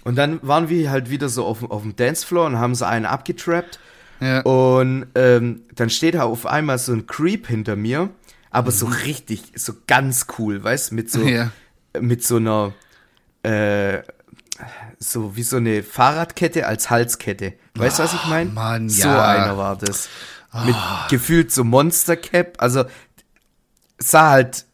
[0.02, 3.04] Und dann waren wir halt wieder so auf, auf dem Dancefloor und haben so einen
[3.06, 3.78] abgetrappt.
[4.20, 4.40] Ja.
[4.40, 8.10] Und ähm, dann steht da auf einmal so ein Creep hinter mir,
[8.50, 11.28] aber so richtig, so ganz cool, weißt mit so, Mhm.
[11.28, 11.50] Ja.
[12.00, 12.72] mit so einer,
[13.42, 14.02] äh,
[14.98, 17.54] so wie so eine Fahrradkette als Halskette.
[17.74, 18.50] Weißt du, was ich meine?
[18.50, 19.26] Mann, So ja.
[19.28, 20.08] einer war das.
[20.66, 20.74] Mit
[21.08, 22.84] gefühlt so Monster Cap, also
[23.98, 24.66] sah halt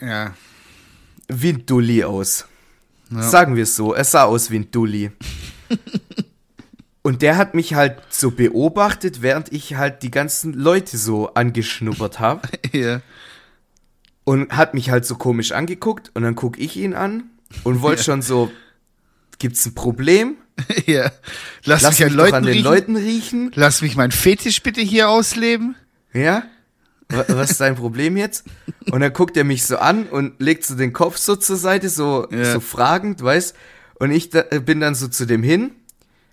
[0.00, 0.34] Ja.
[1.28, 2.46] wie ein Dulli aus.
[3.10, 5.12] Sagen wir es so, es sah aus wie ein Dulli.
[7.02, 12.18] Und der hat mich halt so beobachtet, während ich halt die ganzen Leute so angeschnuppert
[12.18, 12.48] habe.
[12.72, 13.00] Ja.
[14.24, 16.10] Und hat mich halt so komisch angeguckt.
[16.14, 17.24] Und dann guck ich ihn an
[17.62, 18.04] und wollte Ja.
[18.04, 18.50] schon so,
[19.38, 20.36] gibt's ein Problem?
[20.86, 21.10] ja.
[21.64, 22.64] Lass, Lass mich an Leuten an den riechen.
[22.64, 23.52] Leuten riechen.
[23.54, 25.74] Lass mich meinen Fetisch bitte hier ausleben.
[26.12, 26.44] Ja?
[27.08, 28.44] Wa- Was ist dein Problem jetzt?
[28.90, 31.88] Und dann guckt er mich so an und legt so den Kopf so zur Seite,
[31.88, 32.52] so, Ja.
[32.52, 33.54] so fragend, weißt?
[33.98, 35.72] Und ich da, äh, bin dann so zu dem hin,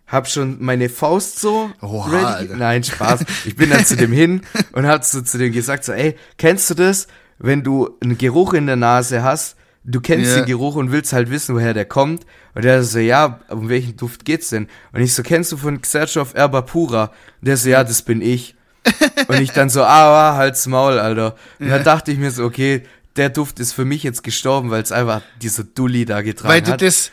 [0.08, 2.56] hab schon meine Faust so Oha, Alter.
[2.58, 3.22] Nein, Spaß.
[3.46, 4.42] Ich bin dann zu dem hin
[4.74, 7.08] und hab so zu dem gesagt, so, ey, kennst du das,
[7.40, 10.38] wenn du einen Geruch in der Nase hast, du kennst Ja.
[10.38, 12.26] den Geruch und willst halt wissen, woher der kommt?
[12.54, 14.68] Und der so, ja, um welchen Duft geht's denn?
[14.94, 17.06] Und ich so, kennst du von Xerxov Erba Pura?
[17.42, 18.56] Und der so, ja, das bin ich.
[19.28, 21.36] Und ich dann so, ah, halt's Maul, Alter.
[21.60, 22.84] Und dann dachte ich mir so, okay,
[23.16, 26.62] der Duft ist für mich jetzt gestorben, weil es einfach dieser Dulli da getragen Weil
[26.62, 26.82] du hat.
[26.82, 27.12] das,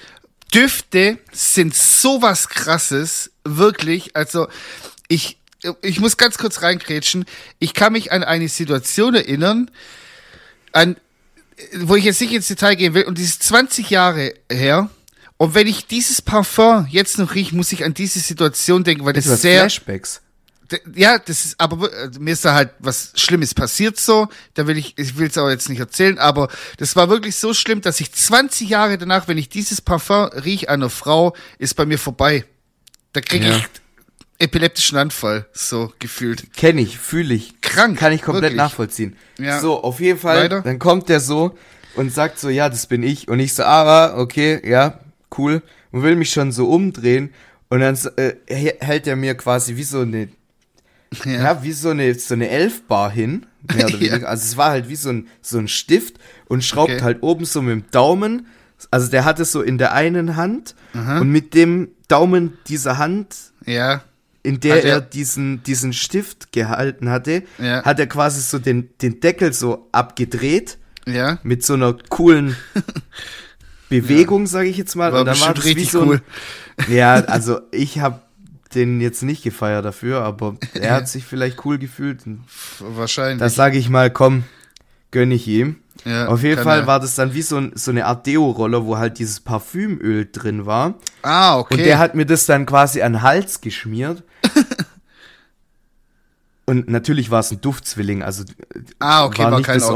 [0.54, 4.16] Düfte sind sowas krasses, wirklich.
[4.16, 4.48] Also,
[5.08, 5.38] ich,
[5.82, 7.26] ich muss ganz kurz reinkrätschen.
[7.58, 9.70] Ich kann mich an eine Situation erinnern,
[10.72, 10.96] an,
[11.80, 14.90] wo ich jetzt nicht ins Detail gehen will, und die ist 20 Jahre her.
[15.36, 19.12] Und wenn ich dieses Parfum jetzt noch rieche, muss ich an diese Situation denken, weil
[19.12, 20.20] das du hast sehr, Flashbacks.
[20.94, 24.28] Ja, das ist, aber also mir ist da halt was Schlimmes passiert so.
[24.54, 27.54] Da will ich, ich will es auch jetzt nicht erzählen, aber das war wirklich so
[27.54, 31.86] schlimm, dass ich 20 Jahre danach, wenn ich dieses Parfum riech einer Frau, ist bei
[31.86, 32.44] mir vorbei.
[33.14, 33.56] Da kriege Ja.
[33.56, 33.64] ich
[34.38, 36.52] epileptischen Anfall, so gefühlt.
[36.54, 37.60] Kenne ich, fühle ich.
[37.60, 38.56] Krank, Kann ich komplett wirklich.
[38.58, 39.16] nachvollziehen.
[39.38, 39.60] Ja.
[39.60, 40.60] So, auf jeden Fall, Weiter?
[40.62, 41.56] dann kommt der so
[41.96, 43.28] und sagt so, ja, das bin ich.
[43.28, 45.00] Und ich so, ah, okay, ja,
[45.36, 45.62] cool.
[45.90, 47.32] Und will mich schon so umdrehen.
[47.68, 50.28] Und dann äh, hä- hält er mir quasi wie so eine,
[51.24, 53.46] ja, wie so eine, so eine Elfbar hin.
[53.76, 53.86] Ja.
[54.24, 56.16] Also es war halt wie so ein, so ein Stift
[56.46, 57.02] und schraubt Okay.
[57.02, 58.46] halt oben so mit dem Daumen.
[58.92, 63.34] Also der hat es so in der einen Hand und mit dem Daumen dieser Hand
[63.66, 64.02] Ja,
[64.48, 67.82] in der Hat er- er diesen, diesen Stift gehalten hatte, Ja.
[67.84, 71.38] hat er quasi so den, den Deckel so abgedreht ja.
[71.42, 72.56] mit so einer coolen
[73.88, 75.12] Bewegung, sage ich jetzt mal.
[75.12, 76.20] War und dann war das wie richtig so ein, cool.
[76.88, 78.20] Ja, also ich habe
[78.74, 82.20] den jetzt nicht gefeiert dafür, aber er hat sich vielleicht cool gefühlt.
[82.80, 83.38] Wahrscheinlich.
[83.38, 84.44] Da sage ich mal, komm,
[85.10, 85.76] gönn ich ihm.
[86.04, 86.86] Ja, Auf jeden Fall er.
[86.86, 90.64] war das dann wie so, ein, so eine Art Deo-Roller, wo halt dieses Parfümöl drin
[90.66, 90.94] war.
[91.22, 91.74] ah, okay.
[91.74, 94.22] Und der hat mir das dann quasi an den Hals geschmiert.
[96.68, 98.44] Und natürlich war es ein Duftzwilling, also
[98.98, 99.94] Ah, okay, war war nicht das Original.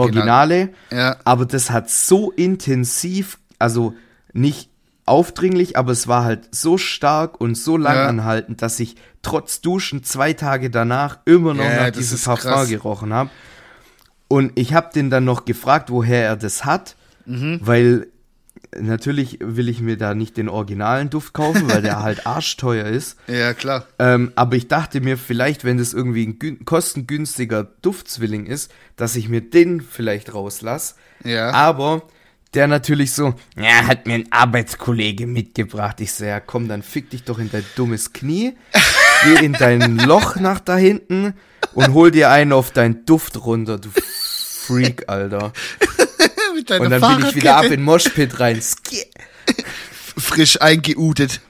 [0.48, 0.68] Originale.
[0.90, 1.16] Ja.
[1.24, 3.94] Aber das hat so intensiv, also
[4.32, 4.70] nicht
[5.04, 8.06] aufdringlich, aber es war halt so stark und so lang Ja.
[8.06, 12.68] anhaltend, dass ich trotz Duschen zwei Tage danach immer noch Ja, nach diesem Parfum krass.
[12.70, 13.28] gerochen habe.
[14.28, 16.96] Und ich habe den dann noch gefragt, woher er das hat,
[17.26, 17.60] Mhm.
[17.62, 18.06] weil
[18.78, 23.16] natürlich will ich mir da nicht den originalen Duft kaufen, weil der halt arschteuer ist.
[23.26, 23.86] ja, klar.
[23.98, 29.16] Ähm, aber ich dachte mir vielleicht, wenn das irgendwie ein gün- kostengünstiger Duftzwilling ist, dass
[29.16, 30.96] ich mir den vielleicht rauslass.
[31.24, 31.50] Ja.
[31.52, 32.02] Aber
[32.54, 36.00] der natürlich so, ja, hat mir ein Arbeitskollege mitgebracht.
[36.00, 38.54] Ich so, ja, komm, dann fick dich doch in dein dummes Knie,
[39.24, 41.32] geh in dein Loch nach da hinten
[41.72, 45.52] und hol dir einen auf deinen Duft runter, du Freak, Alter.
[46.62, 48.60] Mit deiner Und dann bin ich wieder ab in Moshpit rein.
[50.16, 51.40] Frisch eingeudet.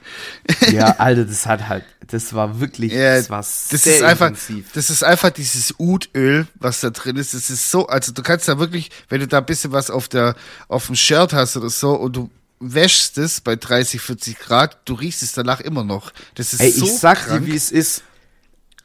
[0.71, 4.27] Ja, Alter, das hat halt, das war wirklich, Ja, das war das sehr ist einfach,
[4.29, 4.65] intensiv.
[4.73, 7.33] das ist einfach dieses Udöl, was da drin ist.
[7.33, 10.07] Das ist so, also du kannst da wirklich, wenn du da ein bisschen was auf
[10.07, 10.35] der,
[10.67, 14.93] auf dem Shirt hast oder so und du wäschst es bei 30, 40 Grad, du
[14.93, 16.11] riechst es danach immer noch.
[16.35, 17.45] Das ist Ey, so ich sag krank.
[17.45, 18.03] dir, wie es ist,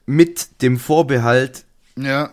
[0.07, 1.65] mit dem Vorbehalt,
[1.97, 2.33] Ja,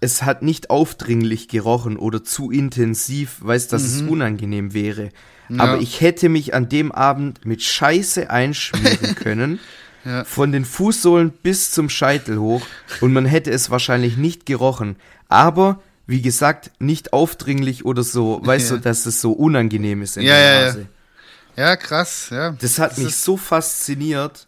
[0.00, 5.10] es hat nicht aufdringlich gerochen oder zu intensiv, weiß, dass es unangenehm wäre.
[5.48, 5.56] Mhm.
[5.58, 5.64] Ja.
[5.64, 9.58] Aber ich hätte mich an dem Abend mit Scheiße einschmieren können.
[10.04, 10.24] Ja.
[10.24, 12.62] Von den Fußsohlen bis zum Scheitel hoch.
[13.00, 14.96] Und man hätte es wahrscheinlich nicht gerochen.
[15.28, 18.76] Aber, wie gesagt, nicht aufdringlich oder so, weißt Ja.
[18.76, 20.66] du, dass es so unangenehm ist in Ja, der ja, ja.
[20.66, 20.86] Nase.
[21.56, 22.52] ja, krass, ja.
[22.60, 24.46] Das hat mich ist- so fasziniert.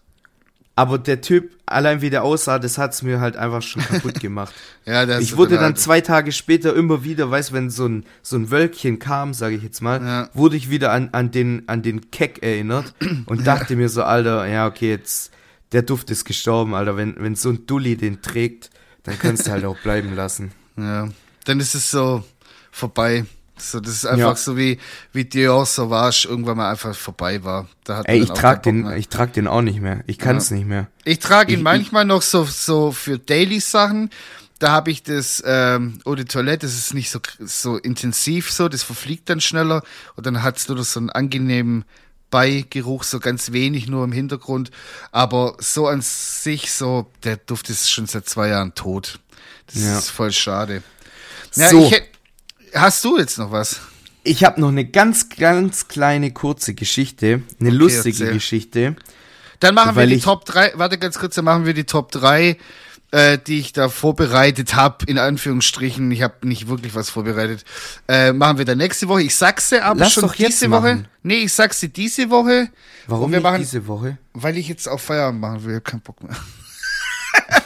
[0.77, 4.55] Aber der Typ, allein wie der aussah, das hat's mir halt einfach schon kaputt gemacht.
[4.87, 8.37] Ja, das ich wurde dann zwei Tage später immer wieder, weißt wenn so ein, so
[8.37, 10.31] ein Wölkchen kam, sage ich jetzt mal, Ja.
[10.33, 12.95] wurde ich wieder an, an, den, an den Keck erinnert
[13.27, 15.33] und dachte mir so, Alter, ja, okay, jetzt,
[15.73, 16.97] der Duft ist gestorben, Alter.
[16.97, 18.71] Wenn, wenn so ein Dulli den trägt,
[19.03, 20.53] dann kannst du halt auch bleiben lassen.
[20.79, 21.09] Ja,
[21.45, 22.25] dann ist es so
[22.71, 23.27] vorbei.
[23.61, 24.37] So, das ist einfach Ja.
[24.37, 24.79] so wie,
[25.13, 27.69] wie Dior Sauvage irgendwann mal einfach vorbei war.
[27.85, 28.97] Da hat Ey, ich auch trag keinen den, mehr.
[28.97, 30.03] ich trag den auch nicht mehr.
[30.07, 30.89] Ich kann's nicht mehr.
[31.05, 34.11] Ich trage ihn Ich- manchmal noch so, so für Daily-Sachen.
[34.59, 38.69] Da habe ich das ähm, Eau de Toilette, das ist nicht so, so intensiv so,
[38.69, 39.83] das verfliegt dann schneller
[40.17, 41.85] und dann hat's nur noch so einen angenehmen
[42.31, 44.71] Beigeruch, so ganz wenig nur im Hintergrund.
[45.13, 49.19] Aber so an sich, so, der Duft ist schon seit zwei Jahren tot.
[49.73, 49.99] Das Ja.
[49.99, 50.83] ist voll schade.
[51.55, 51.85] Ja, So.
[51.87, 52.10] ich hätt,
[52.75, 53.81] hast du jetzt noch was?
[54.23, 58.33] Ich habe noch eine ganz, ganz kleine kurze Geschichte, eine lustige erzähl.
[58.35, 58.97] Geschichte.
[59.61, 62.13] Dann machen wir die ich- Top 3, warte ganz kurz, dann machen wir die Top
[62.13, 62.57] 3,
[63.13, 66.11] äh, die ich da vorbereitet habe, in Anführungsstrichen.
[66.13, 67.65] Ich habe nicht wirklich was vorbereitet.
[68.09, 69.23] Äh, machen wir dann nächste Woche.
[69.23, 70.81] Ich sag's dir aber Lass schon doch jetzt diese Woche.
[70.95, 71.09] machen.
[71.23, 72.69] Nee, ich sag's dir diese Woche.
[73.07, 74.19] Warum wir machen, diese Woche?
[74.33, 75.73] Weil ich jetzt auch Feierabend machen will.
[75.73, 76.37] Ich hab keinen Bock mehr.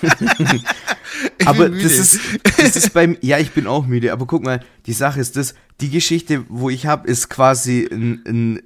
[1.47, 2.21] Aber das ist,
[2.59, 5.55] das ist beim, ja, ich bin auch müde, aber guck mal, die Sache ist das,
[5.81, 8.63] die Geschichte, wo ich habe, ist quasi ein, ein,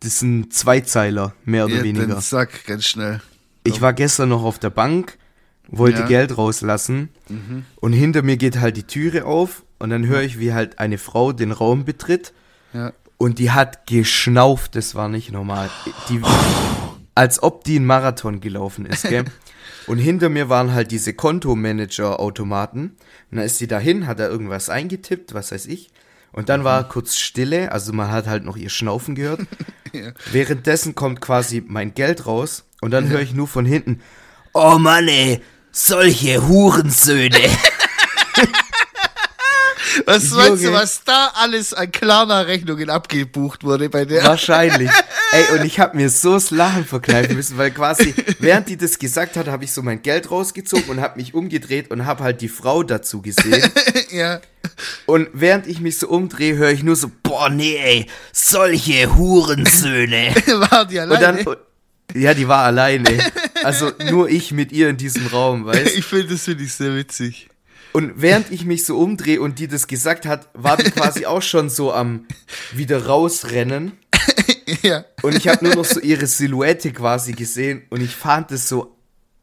[0.00, 2.06] das ist ein Zweizeiler, mehr oder Ja, weniger.
[2.06, 3.20] Dann sag ganz schnell.
[3.64, 5.16] Ich war gestern noch auf der Bank,
[5.68, 6.04] wollte Ja.
[6.04, 6.08] Mhm.
[6.08, 7.08] Geld rauslassen
[7.76, 10.98] und hinter mir geht halt die Türe auf und dann höre ich, wie halt eine
[10.98, 12.32] Frau den Raum betritt
[12.74, 12.92] Ja.
[13.16, 15.70] und die hat geschnauft, das war nicht normal.
[16.08, 16.20] Die,
[17.14, 19.24] als ob die einen Marathon gelaufen ist, gell?
[19.86, 22.96] Und hinter mir waren halt diese Kontomanager-Automaten.
[23.30, 25.90] Und dann ist sie dahin, hat da irgendwas eingetippt, was weiß ich.
[26.32, 29.40] Und dann war kurz Stille, also man hat halt noch ihr Schnaufen gehört.
[30.32, 34.00] Währenddessen kommt quasi mein Geld raus und dann höre ich nur von hinten,
[34.54, 37.38] oh Mann ey, solche Hurensöhne.
[40.06, 40.42] Was Junge.
[40.42, 44.24] meinst du, was da alles an Klarna-Rechnungen abgebucht wurde bei der?
[44.24, 44.90] Wahrscheinlich.
[45.32, 48.98] Ey, und ich habe mir so das Lachen verkneifen müssen, weil quasi, während die das
[48.98, 52.42] gesagt hat, habe ich so mein Geld rausgezogen und habe mich umgedreht und habe halt
[52.42, 53.70] die Frau dazu gesehen.
[54.10, 54.40] ja.
[55.06, 60.34] Und während ich mich so umdrehe, höre ich nur so, boah, nee, ey, solche Hurensöhne.
[60.70, 61.44] War die Und alleine?
[61.44, 61.56] dann,
[62.14, 63.08] ja, die war alleine.
[63.64, 66.94] Also nur ich mit ihr in diesem Raum, weißt ich finde, das finde ich sehr
[66.94, 67.48] witzig.
[67.92, 71.42] Und während ich mich so umdrehe und die das gesagt hat, war die quasi auch
[71.42, 72.26] schon so am
[72.72, 73.92] wieder rausrennen.
[74.82, 75.04] ja.
[75.22, 78.96] Und ich habe nur noch so ihre Silhouette quasi gesehen und ich fand es so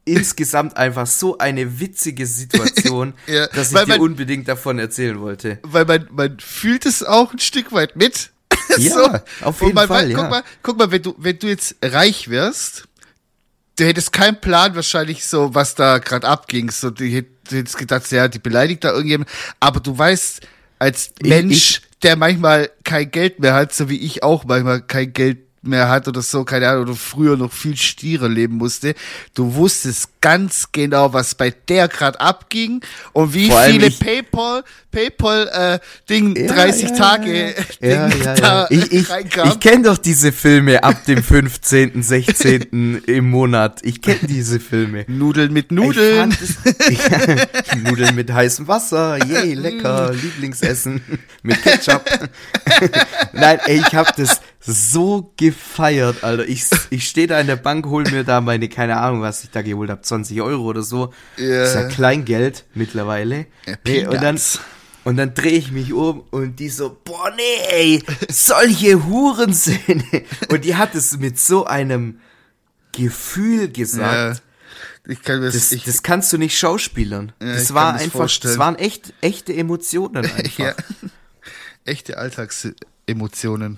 [0.06, 5.20] insgesamt einfach so eine witzige Situation, Ja, dass ich weil dir man- unbedingt davon erzählen
[5.20, 5.60] wollte.
[5.64, 8.32] Weil man, man fühlt es auch ein Stück weit mit.
[8.78, 10.18] Ja, auf jeden man, Fall, weil- ja.
[10.22, 12.84] Guck mal, guck mal wenn, du, wenn du jetzt reich wärst,
[13.78, 16.70] du hättest keinen Plan wahrscheinlich so, was da gerade abging.
[16.70, 19.30] So, du hätt- du hättest gedacht, ja, die beleidigt da irgendjemand.
[19.60, 20.42] Aber du weißt,
[20.78, 25.14] als Ich- Mensch, der manchmal kein Geld mehr hat, so wie ich auch manchmal kein
[25.14, 28.96] Geld mehr hat oder so, keine Ahnung, oder früher noch viel stierer leben musste,
[29.34, 32.82] du wusstest ganz genau, was bei der gerade abging
[33.14, 35.80] und wie viele PayPal, PayPal äh,
[36.10, 38.68] Ding Ja, 30 ja, Tage Ja, Ding ja, da.
[38.70, 43.04] Ich, ich, ich kenne doch diese Filme ab dem 15., 16.
[43.06, 43.80] im Monat.
[43.84, 45.06] Ich kenne diese Filme.
[45.08, 46.36] Nudeln mit Nudeln.
[46.42, 46.58] es-
[47.84, 51.02] Nudeln mit heißem Wasser, yay, lecker, Lieblingsessen
[51.44, 52.04] mit Ketchup.
[53.34, 54.42] Nein, ey, ich hab das
[54.72, 56.48] so gefeiert, Alter.
[56.48, 59.50] Ich, ich stehe da in der Bank, hol mir da meine, keine Ahnung, was ich
[59.50, 61.14] da geholt habe, 20 Euro oder so.
[61.38, 61.64] Ja.
[61.64, 63.48] ist ja Kleingeld mittlerweile.
[63.66, 64.40] Ja, nee, und dann,
[65.04, 70.24] und dann drehe ich mich um und die so, boah, nee, ey, solche Hurensöhne.
[70.50, 72.20] Und die hat es mit so einem
[72.92, 74.42] Gefühl gesagt.
[74.42, 74.50] Ja.
[75.08, 77.32] Ich kann mir Das, ich, das kannst du nicht schauspielern.
[77.42, 78.54] Ja, das war einfach, vorstellen.
[78.54, 80.58] das waren echt, echte Emotionen einfach.
[80.60, 80.68] ja.
[80.68, 80.76] ja.
[83.10, 83.78] Echte Alltagsemotionen.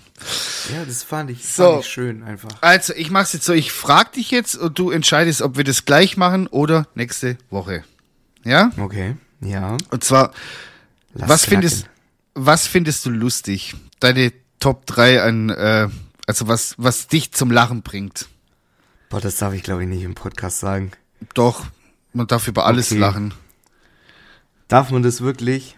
[0.88, 1.72] das fand ich, So.
[1.74, 2.50] fand ich schön einfach.
[2.62, 5.86] Also, ich mach's jetzt so, ich frag dich jetzt und du entscheidest, ob wir das
[5.86, 7.84] gleich machen oder nächste Woche.
[8.44, 8.72] Ja?
[8.78, 9.78] Okay, ja.
[9.90, 10.32] Und zwar,
[11.14, 11.62] Lass was knacken.
[11.70, 11.90] findest,
[12.34, 13.76] was findest du lustig?
[14.00, 15.88] Deine Top 3 an, äh,
[16.28, 18.28] also was, was dich zum Lachen bringt.
[19.10, 20.92] Boah, das darf ich glaube ich nicht im Podcast sagen.
[21.34, 21.66] Doch,
[22.14, 23.00] man darf über alles Okay.
[23.00, 23.34] lachen.
[24.68, 25.78] Darf man das wirklich?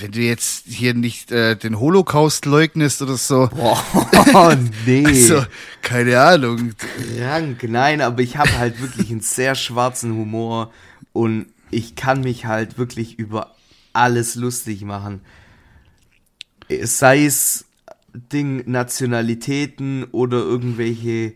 [0.00, 4.56] Wenn du jetzt hier nicht äh, den Holocaust leugnest oder so, Boah,
[4.86, 5.06] nee.
[5.06, 5.44] also,
[5.82, 6.74] keine Ahnung.
[7.16, 10.72] Krank, nein, aber ich habe halt wirklich einen sehr schwarzen Humor
[11.12, 13.54] und ich kann mich halt wirklich über
[13.92, 15.20] alles lustig machen.
[16.68, 17.66] Sei es
[18.14, 21.34] Ding Nationalitäten oder irgendwelche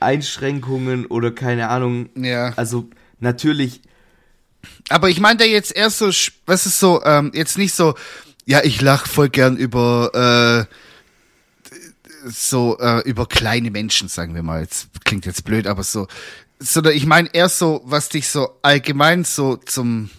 [0.00, 2.08] Einschränkungen oder keine Ahnung.
[2.16, 2.52] Ja.
[2.56, 2.88] Also
[3.20, 3.82] natürlich,
[4.88, 6.10] Aber ich meine da jetzt erst so,
[6.46, 7.94] was ist so, ähm, jetzt nicht so,
[8.44, 14.62] ja, ich lach voll gern über, äh, so, äh, über kleine Menschen, sagen wir mal.
[14.62, 16.06] Jetzt klingt jetzt blöd, aber so,
[16.58, 20.10] sondern ich meine eher so, was dich so allgemein so zum,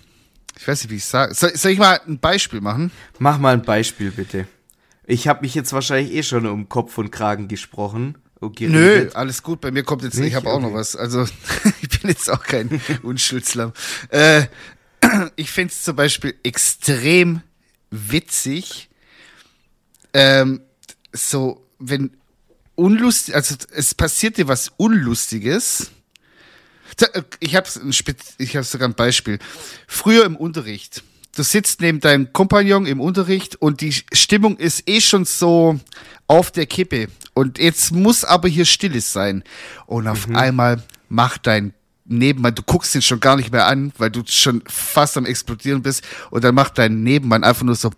[0.58, 1.34] ich weiß nicht, wie ich sage.
[1.34, 2.92] Soll, soll ich mal ein Beispiel machen?
[3.20, 4.48] mach mal ein Beispiel bitte.
[5.08, 8.18] Ich habe mich jetzt wahrscheinlich eh schon um Kopf und Kragen gesprochen.
[8.40, 9.16] Und Nö, geredet.
[9.16, 9.62] alles gut.
[9.62, 10.30] Bei mir kommt jetzt, Nicht?
[10.30, 10.78] ich habe auch noch Okay.
[10.78, 10.96] was.
[10.96, 11.24] Also
[11.82, 13.74] ich bin jetzt auch kein Unschuldslamm.
[14.10, 14.46] Äh,
[15.36, 17.42] ich finde es zum Beispiel extrem
[17.92, 18.90] witzig,
[20.14, 20.62] ähm,
[21.14, 22.12] so wenn
[22.76, 25.92] unlustig, also es passiert dir was Unlustiges.
[27.00, 27.68] Äh, Ich habe
[28.38, 29.40] ich hab sogar ein Beispiel.
[29.88, 31.04] Früher im Unterricht.
[31.36, 35.78] Du sitzt neben deinem Kompagnon im Unterricht und die Stimmung ist eh schon so
[36.28, 37.08] auf der Kippe.
[37.34, 39.44] Und jetzt muss aber hier Stilles sein.
[39.86, 41.74] Und auf einmal macht dein
[42.06, 45.82] Nebenmann, du guckst ihn schon gar nicht mehr an, weil du schon fast am explodieren
[45.82, 46.04] bist.
[46.30, 47.92] Und dann macht dein Nebenmann einfach nur so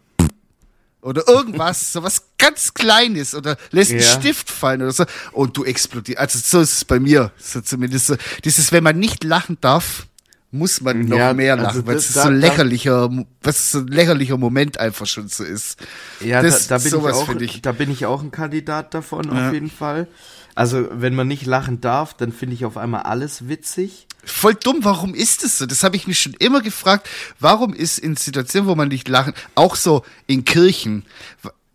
[1.02, 4.20] oder irgendwas, so was ganz Kleines oder lässt einen Ja.
[4.20, 6.20] Stift fallen oder so und du explodierst.
[6.20, 8.16] Also so ist es bei mir, so zumindest so.
[8.44, 10.07] Dieses, wenn man nicht lachen darf,
[10.52, 13.10] muss man noch Ja, mehr also lachen, weil das- es da- so ein lächerlicher,
[13.43, 15.78] was so ein lächerlicher Moment einfach schon so ist.
[16.22, 17.62] Ja, Das- da, da, bin ich sowas auch, find ich.
[17.62, 19.48] da bin ich auch ein Kandidat davon, Ja.
[19.48, 20.08] auf jeden Fall.
[20.56, 24.08] Also, wenn man nicht lachen darf, dann finde ich auf einmal alles witzig.
[24.24, 25.66] Voll dumm, warum ist es so?
[25.68, 27.08] Das habe ich mich schon immer gefragt.
[27.39, 31.06] Warum ist in Situationen, wo man nicht lachen, auch so in Kirchen,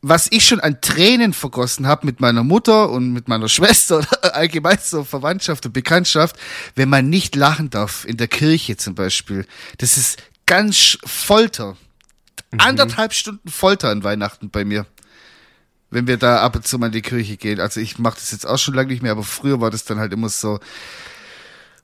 [0.03, 4.35] was ich schon an Tränen vergossen habe mit meiner Mutter und mit meiner Schwester oder
[4.35, 6.37] allgemein so Verwandtschaft und Bekanntschaft,
[6.75, 9.47] wenn man nicht lachen darf, in der Kirche zum Beispiel.
[9.79, 11.77] Das ist ganz Folter.
[12.59, 14.87] Anderthalb Stunden Folter an Weihnachten bei mir.
[15.91, 17.61] Wenn wir da ab und zu mal in die Kirche gehen.
[17.61, 19.99] Also ich mache das jetzt auch schon lange nicht mehr, aber früher war das dann
[20.01, 20.59] halt immer so,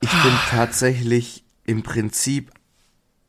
[0.00, 2.50] ich bin tatsächlich im Prinzip,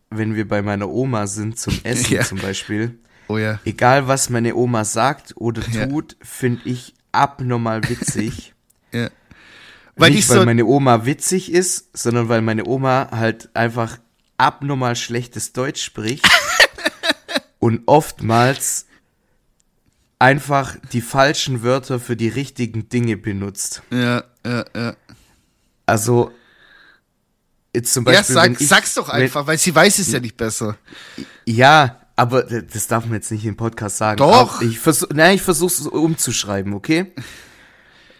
[0.09, 2.23] wenn wir bei meiner Oma sind zum Essen Ja.
[2.23, 2.97] zum Beispiel,
[3.29, 3.59] Oh ja.
[3.63, 5.85] egal was meine Oma sagt oder Ja.
[5.87, 8.53] tut, finde ich abnormal witzig.
[8.91, 9.09] ja.
[9.95, 13.97] Weil Nicht, ich weil so, meine Oma witzig ist, sondern weil meine Oma halt einfach
[14.37, 16.27] abnormal schlechtes Deutsch spricht
[17.59, 18.85] und oftmals
[20.17, 23.83] einfach die falschen Wörter für die richtigen Dinge benutzt.
[23.91, 24.95] ja, ja, ja.
[25.85, 26.31] Also
[27.75, 30.11] jetzt zum Ja, Beispiel, sag, wenn ich, sag's doch wenn- einfach, weil sie weiß es
[30.11, 30.77] ja nicht besser.
[31.45, 34.17] Ja, aber das darf man jetzt nicht im Podcast sagen.
[34.17, 34.57] Doch.
[34.57, 37.13] Aber Ich versuch, nein, ich versuch's umzuschreiben, okay?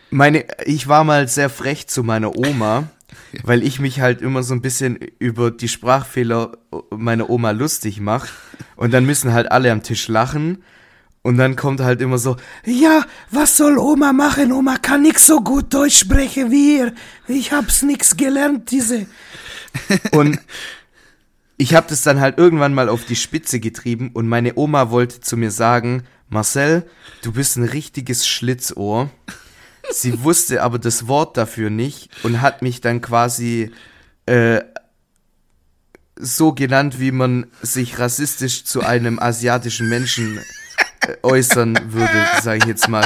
[0.10, 2.90] Meine, ich war mal sehr frech zu meiner Oma,
[3.44, 6.54] weil ich mich halt immer so ein bisschen über die Sprachfehler
[6.92, 8.30] meiner Oma lustig mache.
[8.78, 10.64] Und dann müssen halt alle am Tisch lachen.
[11.22, 14.54] Und dann kommt halt immer so, ja, was soll Oma machen?
[14.54, 16.94] Oma kann nix so gut Deutsch sprechen wie ihr.
[17.28, 19.08] Ich hab's nix gelernt, diese.
[20.14, 20.40] Und
[21.60, 25.20] ich habe das dann halt irgendwann mal auf die Spitze getrieben und meine Oma wollte
[25.20, 26.90] zu mir sagen, Marcel,
[27.22, 29.10] du bist ein richtiges Schlitzohr.
[29.92, 33.72] Sie wusste aber das Wort dafür nicht und hat mich dann quasi
[34.26, 34.62] äh,
[36.16, 40.40] so genannt, wie man sich rassistisch zu einem asiatischen Menschen
[41.02, 43.06] äh, äußern würde, sage ich jetzt mal.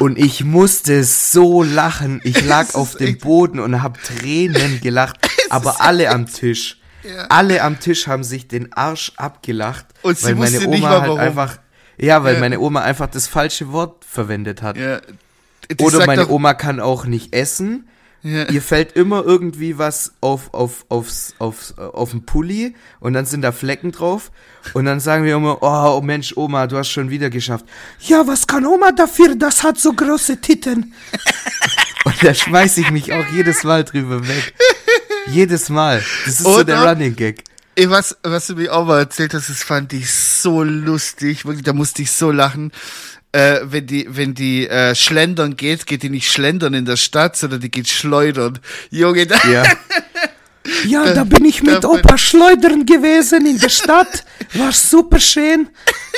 [0.00, 2.20] Und ich musste so lachen.
[2.22, 5.16] Ich lag auf dem Boden und habe Tränen gelacht.
[5.48, 6.75] Aber alle am Tisch.
[7.06, 7.26] Ja.
[7.28, 9.86] Alle am Tisch haben sich den Arsch abgelacht.
[10.02, 11.18] Und sie weil meine Oma nicht mal, halt warum.
[11.20, 11.58] einfach.
[11.98, 12.40] Ja, weil Ja.
[12.40, 14.76] meine Oma einfach das falsche Wort verwendet hat.
[14.76, 15.00] Ja.
[15.70, 17.88] Die Oder meine Oma kann auch nicht essen.
[18.22, 18.44] Ja.
[18.48, 23.42] Ihr fällt immer irgendwie was auf, auf, aufs, aufs, auf den Pulli und dann sind
[23.42, 24.32] da Flecken drauf.
[24.74, 27.66] Und dann sagen wir immer, oh Mensch, Oma, du hast schon wieder geschafft.
[28.00, 29.36] Ja, was kann Oma dafür?
[29.36, 30.92] Das hat so große Titten.
[32.04, 34.54] und da schmeiß ich mich auch jedes Mal drüber weg.
[35.28, 36.02] Jedes Mal.
[36.24, 37.42] Das ist so Oder- der Running Gag.
[37.74, 41.44] Ey, was, was du mir auch mal erzählt hast, das fand ich so lustig.
[41.44, 42.72] Wirklich, da musste ich so lachen.
[43.32, 47.36] Äh, wenn die, wenn die äh, schlendern geht, geht die nicht schlendern in der Stadt,
[47.36, 48.58] sondern die geht schleudern.
[48.90, 49.64] Junge, da, Ja.
[50.84, 54.24] Ja, da bin ich mit da- Opa schleudern gewesen in der Stadt.
[54.54, 55.68] War super schön.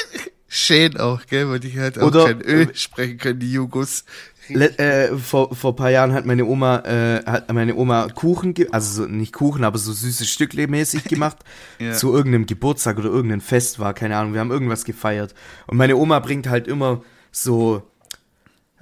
[0.49, 4.05] schön auch, gell, weil die halt auch Oder- kein Ö sprechen können, die Jugos.
[4.51, 9.03] Le äh, vor, vor paar Jahren hat meine Oma, äh, hat meine Oma Kuchen, also
[9.05, 11.39] so, nicht Kuchen, aber so süße Stückle mäßig gemacht,
[11.79, 11.93] Ja.
[11.93, 15.35] zu irgendeinem Geburtstag oder irgendeinem Fest war, keine Ahnung, wir haben irgendwas gefeiert.
[15.67, 17.83] Und meine Oma bringt halt immer so,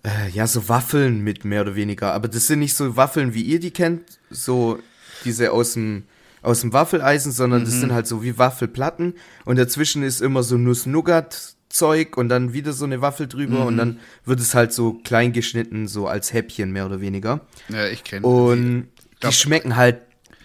[0.04, 2.12] äh, ja, so Waffeln mit, mehr oder weniger.
[2.12, 4.78] Aber das sind nicht so Waffeln, wie ihr die kennt, so
[5.24, 6.04] diese aus dem,
[6.42, 9.14] aus dem Waffeleisen, sondern das sind halt so wie Waffelplatten.
[9.44, 10.56] Und dazwischen ist immer so
[11.80, 15.32] Nuss-Nougat-Zeug und dann wieder so eine Waffel drüber und dann wird es halt so klein
[15.32, 17.40] geschnitten, so als Häppchen mehr oder weniger.
[17.68, 19.98] Ja, ich kenne Und die glaub- schmecken halt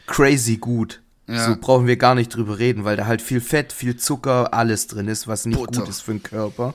[0.08, 1.02] crazy gut.
[1.28, 1.46] Ja.
[1.46, 4.88] So brauchen wir gar nicht drüber reden, weil da halt viel Fett, viel Zucker, alles
[4.88, 5.82] drin ist, was nicht Butter.
[5.82, 6.74] gut ist für den Körper.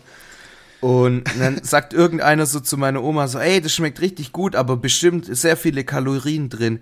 [0.80, 4.76] Und dann sagt irgendeiner so zu meiner Oma so, ey, das schmeckt richtig gut, aber
[4.76, 6.80] bestimmt sehr viele Kalorien drin.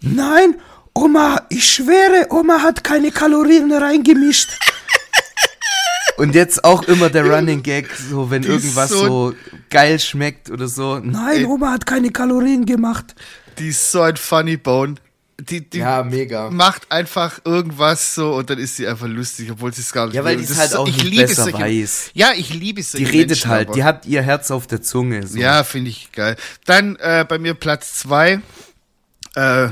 [0.00, 0.56] Nein,
[0.94, 4.50] Oma, ich schwöre, Oma hat keine Kalorien reingemischt.
[6.16, 9.34] Und jetzt auch immer der Running Gag, so wenn Die irgendwas so- so
[9.70, 10.98] geil schmeckt oder so.
[10.98, 13.14] Nein, Oma hat keine Kalorien gemacht.
[13.58, 14.96] Die ist so ein Funny Bone.
[15.38, 16.50] Die, die Ja, mega.
[16.50, 20.14] macht einfach irgendwas so und dann ist sie einfach lustig, obwohl sie es gar nicht
[20.14, 22.10] Ja, weil die es halt ist so- auch ich nicht liebe besser solche- weiß.
[22.12, 22.92] Ja, ich liebe es.
[22.92, 25.26] Die redet halt, die hat ihr Herz auf der Zunge.
[25.26, 25.38] So.
[25.38, 26.36] Ja, finde ich geil.
[26.66, 28.40] Dann äh, bei mir Platz zwei
[29.34, 29.68] äh,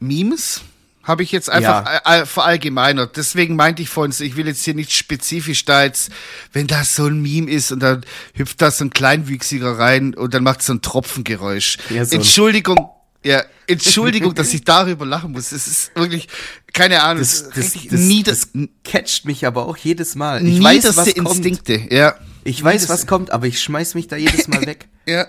[0.00, 0.60] Memes
[1.02, 2.00] habe ich jetzt einfach Ja.
[2.04, 3.16] all, verallgemeinert.
[3.16, 6.10] Deswegen meinte ich vorhin, ich will jetzt hier nicht spezifisch da jetzt,
[6.52, 10.32] wenn das so ein Meme ist und dann hüpft da so ein Kleinwüchsiger rein und
[10.34, 11.78] dann macht so ein Tropfengeräusch.
[11.90, 12.88] Ja, so Entschuldigung,
[13.24, 15.52] ja, Entschuldigung, dass ich darüber lachen muss.
[15.52, 16.28] Es ist wirklich,
[16.72, 18.48] keine Ahnung, Das, das, das, nieder, das
[18.84, 20.46] catcht mich aber auch jedes Mal.
[20.46, 21.28] Ich weiß, was kommt.
[21.28, 22.14] Instinkte, ja.
[22.44, 24.88] Ich weiß, was kommt, aber ich schmeiß mich da jedes Mal weg.
[25.06, 25.26] Ja,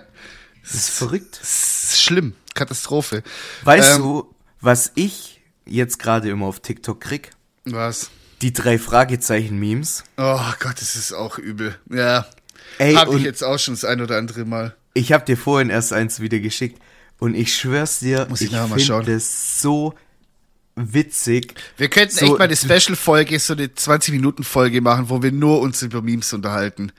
[0.63, 1.37] Das ist verrückt.
[1.41, 2.33] das ist schlimm.
[2.55, 3.23] Katastrophe.
[3.63, 5.32] Weißt Ähm, du, was ich
[5.65, 7.31] jetzt gerade immer auf TikTok krieg?
[7.65, 8.09] Was?
[8.41, 10.03] Die drei Fragezeichen-Memes.
[10.17, 11.77] Oh Gott, das ist auch übel.
[11.89, 12.25] Ja.
[12.77, 14.75] Ey, Hab ich jetzt auch schon das ein oder andere Mal.
[14.93, 16.81] ich habe dir vorhin erst eins wieder geschickt.
[17.19, 19.93] Und ich schwör's dir, Muss ich ich finde das so
[20.75, 21.53] witzig.
[21.77, 25.81] Wir könnten So, echt mal eine Special-Folge, so eine 20-Minuten-Folge machen, wo wir nur uns
[25.81, 26.91] über Memes unterhalten.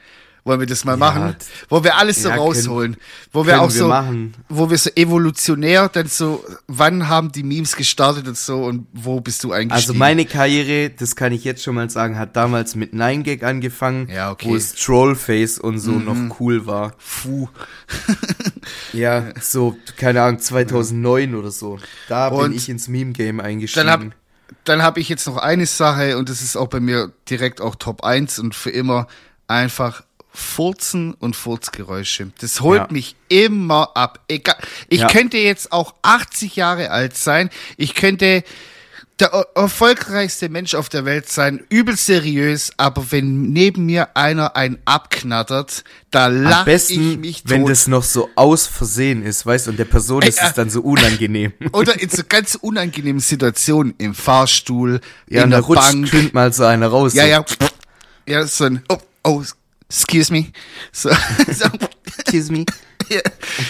[0.46, 1.34] Wollen wir das mal machen?
[1.40, 2.98] d- Wo wir alles so ja, rausholen.
[3.32, 4.34] Wo wir auch wir so, machen.
[4.50, 9.20] wo wir so evolutionär dann so, wann haben die Memes gestartet und so und wo
[9.22, 9.72] bist du eingestiegen?
[9.72, 14.08] Also meine Karriere, das kann ich jetzt schon mal sagen, hat damals mit 9gag angefangen,
[14.10, 14.48] Ja, okay.
[14.48, 14.50] Mhm.
[14.52, 16.92] wo es Trollface und so noch cool war.
[17.22, 17.48] Puh.
[18.92, 21.78] Ja, so, keine Ahnung, 2009 oder so.
[22.08, 23.86] Da Und bin ich ins Meme-Game eingestiegen.
[23.86, 24.12] Dann hab,
[24.64, 27.74] dann hab ich jetzt noch eine Sache und das ist auch bei mir direkt auch
[27.74, 29.06] Top 1 und für immer
[29.48, 30.02] einfach
[30.34, 32.30] Furzen und Furzgeräusche.
[32.40, 32.88] Das holt Ja.
[32.90, 34.20] mich immer ab.
[34.28, 34.56] Egal.
[34.88, 35.06] Ich Ja.
[35.06, 37.50] könnte jetzt auch 80 Jahre alt sein.
[37.76, 38.42] Ich könnte
[39.20, 44.56] der er- erfolgreichste Mensch auf der Welt sein, übel seriös, aber wenn neben mir einer
[44.56, 47.50] einen abknattert, da lache ich mich tot.
[47.50, 50.54] wenn das noch so aus Versehen ist, weißt du, und der Person ist Ey, es
[50.54, 51.52] dann so unangenehm.
[51.72, 56.10] Oder in so ganz unangenehmen Situationen im Fahrstuhl, ja, in der Bank.
[56.10, 57.14] könnt mal so einer raus.
[57.14, 57.28] Ja, so.
[57.30, 57.44] ja.
[58.26, 59.42] Ja, so ein, oh, oh,
[59.88, 60.46] excuse me.
[60.92, 61.10] So,
[61.52, 61.66] so,
[62.18, 62.64] Excuse me.
[63.10, 63.20] ja,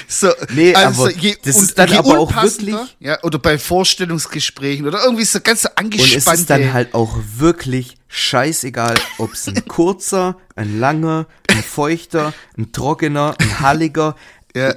[0.07, 1.11] so Nee, aber
[1.43, 5.69] das ist dann aber auch wirklich- Ja, oder bei Vorstellungsgesprächen oder irgendwie so ganz so
[5.71, 6.19] Und angespannte.
[6.19, 12.33] es ist dann halt auch wirklich scheißegal, ob es ein kurzer, ein langer, ein feuchter,
[12.57, 14.15] ein trockener, ein halliger,
[14.55, 14.75] ja,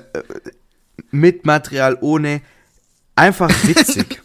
[1.11, 2.41] mit Material, ohne,
[3.15, 4.21] einfach witzig.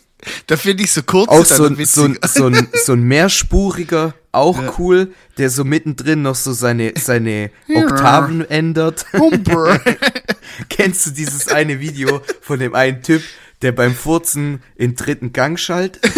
[0.46, 4.78] da finde ich so kurz Auch dann so so, so, ein, so ein mehrspuriger, auch
[4.78, 9.06] cool, der so mittendrin noch so seine, seine Oktaven ändert.
[10.68, 13.22] Kennst du dieses eine Video von dem einen Typ,
[13.60, 16.00] der beim Furzen in dritten Gang schallt?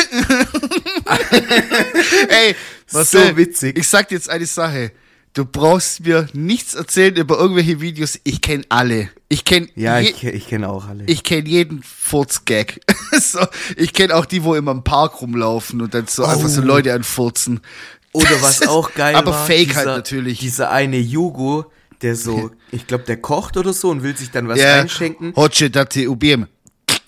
[2.28, 2.54] Ey,
[2.90, 3.78] was So witzig.
[3.78, 4.92] Ich sag dir jetzt eine Sache.
[5.32, 8.20] Du brauchst mir nichts erzählen über irgendwelche Videos.
[8.22, 9.08] Ich kenne alle.
[9.28, 11.02] Ich kenne Ja, ich, ich kenne auch alle.
[11.06, 12.80] ich kenne jeden Furz-Gag.
[13.20, 13.40] so,
[13.76, 16.64] ich kenne auch die, wo immer im Park rumlaufen und dann so einfach so Oh.
[16.64, 17.60] Leute anfurzen.
[18.14, 20.38] Oder was auch geil Aber war, fake dieser, halt natürlich.
[20.38, 24.48] Dieser eine Jugo, der so, ich glaube, der kocht oder so und will sich dann
[24.48, 25.34] was Ja, einschenken.
[25.36, 26.46] Hoche date ubiem.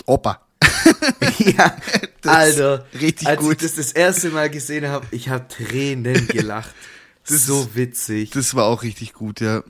[0.05, 0.43] Opa.
[1.39, 1.77] ja,
[2.27, 3.53] Alter, richtig als gut.
[3.53, 6.75] ich das das erste Mal gesehen habe, ich habe Tränen gelacht.
[7.29, 8.31] Das so witzig.
[8.31, 9.63] Das war auch richtig gut, ja.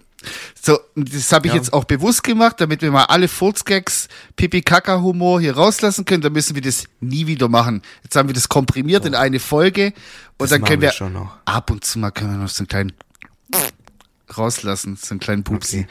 [0.60, 1.58] So, das habe ich Ja.
[1.58, 6.22] jetzt auch bewusst gemacht, damit wir mal alle Furzgags, Pipi-Kaka-Humor hier rauslassen können.
[6.22, 7.82] Dann müssen wir das nie wieder machen.
[8.02, 9.94] Jetzt haben wir das komprimiert in eine Folge und
[10.38, 11.36] Das dann können wir wir schon noch.
[11.44, 12.92] ab und zu mal können wir noch so einen kleinen
[14.36, 15.80] rauslassen, so einen kleinen Pupsi.
[15.80, 15.88] Okay.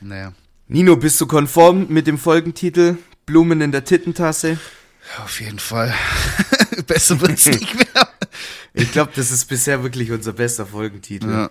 [0.00, 0.32] Naja,
[0.68, 4.58] Nino, bist du konform mit dem Folgentitel Blumen in der Tittentasse?
[5.22, 5.92] auf jeden Fall.
[6.86, 8.08] Besser wird's nicht mehr.
[8.72, 11.28] Ich glaube, das ist bisher wirklich unser bester Folgentitel.
[11.30, 11.50] Ja.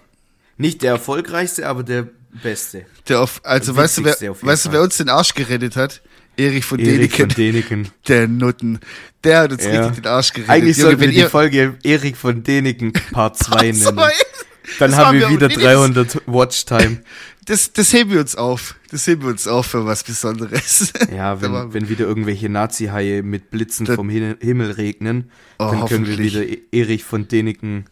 [0.62, 2.08] Nicht der erfolgreichste, aber der
[2.44, 2.86] beste.
[3.10, 6.02] Der auf, also Der weißt du, wer, weißt du, wer uns den Arsch gerettet hat?
[6.38, 7.84] Erich von Erik von Däniken.
[7.84, 7.90] Däniken.
[8.08, 8.80] Der Nutten.
[9.24, 9.82] Der hat uns Ja.
[9.88, 10.50] richtig den Arsch gerettet.
[10.50, 13.84] Eigentlich Junge, sollten wir die Folge Erik von Däniken Part 2 nennen.
[13.84, 15.66] Dann Das haben haben wir wieder aber nicht.
[15.66, 17.02] 300 Watchtime.
[17.46, 18.76] Das, das heben wir uns auf.
[18.92, 20.94] Das heben wir uns auf für was Besonderes.
[21.14, 26.06] Ja, wenn, wenn wieder irgendwelche Nazi-Haie mit Blitzen Da- vom Himmel regnen, Oh, dann können
[26.08, 27.86] wir wieder E- Erich von Däniken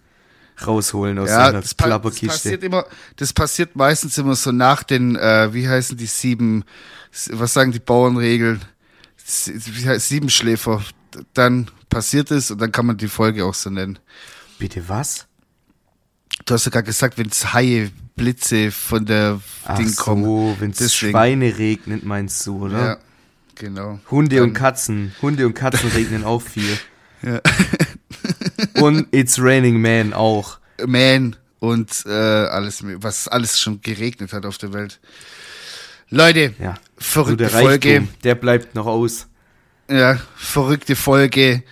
[0.65, 2.85] rausholen aus ja, seiner das, pa das passiert immer,
[3.15, 6.63] das passiert meistens immer so nach den, äh, wie heißen die sieben,
[7.31, 8.61] was sagen die Bauernregeln?
[9.25, 10.83] S- Wie heißt Siebenschläfer.
[11.33, 13.97] Dann passiert es und dann kann man die Folge auch so nennen.
[14.59, 15.25] Bitte was?
[16.45, 20.23] Du hast ja gerade gesagt, wenn es Haie, Blitze von der Ach Ding kommen.
[20.23, 20.93] so, wenn es.
[20.95, 22.79] Schweine regnet, meinst du, oder?
[22.85, 22.97] Ja,
[23.55, 23.99] genau.
[24.11, 25.13] Hunde Dann- und Katzen.
[25.21, 26.77] Hunde und Katzen regnen auch viel.
[27.21, 27.41] Ja.
[28.75, 30.59] Und It's Raining Man auch.
[30.85, 34.99] Man und äh, alles, was alles schon geregnet hat auf der Welt.
[36.09, 36.75] Leute, Ja.
[36.97, 37.89] verrückte der Folge.
[37.89, 39.27] Reichtum, der bleibt noch aus.
[39.89, 41.63] Ja, verrückte Folge.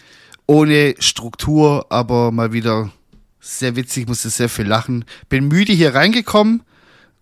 [0.45, 2.91] Ohne Struktur, aber mal wieder
[3.39, 5.05] sehr witzig, musste sehr viel lachen.
[5.29, 6.63] Bin müde hier reingekommen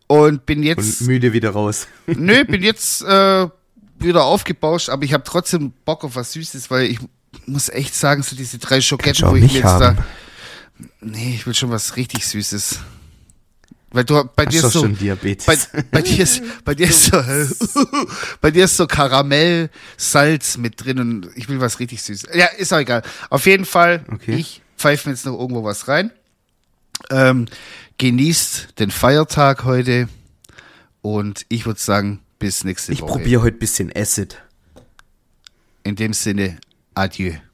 [0.08, 1.88] und bin Und jetzt, müde wieder raus.
[2.08, 3.48] nö, bin jetzt äh,
[4.00, 7.00] wieder aufgebauscht, aber ich habe trotzdem Bock auf was Süßes, weil ich
[7.46, 9.96] muss echt sagen, so diese drei Schoketten, wo ich mir jetzt da,
[11.02, 12.80] nee, ich will schon was richtig Süßes.
[13.92, 15.46] Weil du, bei dir Hast ist so, schon Diabetes.
[15.46, 15.58] bei,
[15.90, 17.22] bei dir ist, bei dir ist so,
[18.42, 22.24] bei dir ist so Karamell, Salz mit drin und ich will was richtig süß.
[22.34, 23.04] Ja, ist auch egal.
[23.30, 24.36] Auf jeden Fall, Okay.
[24.36, 26.12] ich pfeife mir jetzt noch irgendwo was rein.
[27.10, 27.46] Ähm,
[27.98, 30.10] genießt den Feiertag heute
[31.02, 33.12] und ich würde sagen, bis nächste ich Woche.
[33.14, 34.42] probiere heute bisschen Acid.
[35.84, 36.58] In dem Sinne,
[36.96, 37.45] adieu.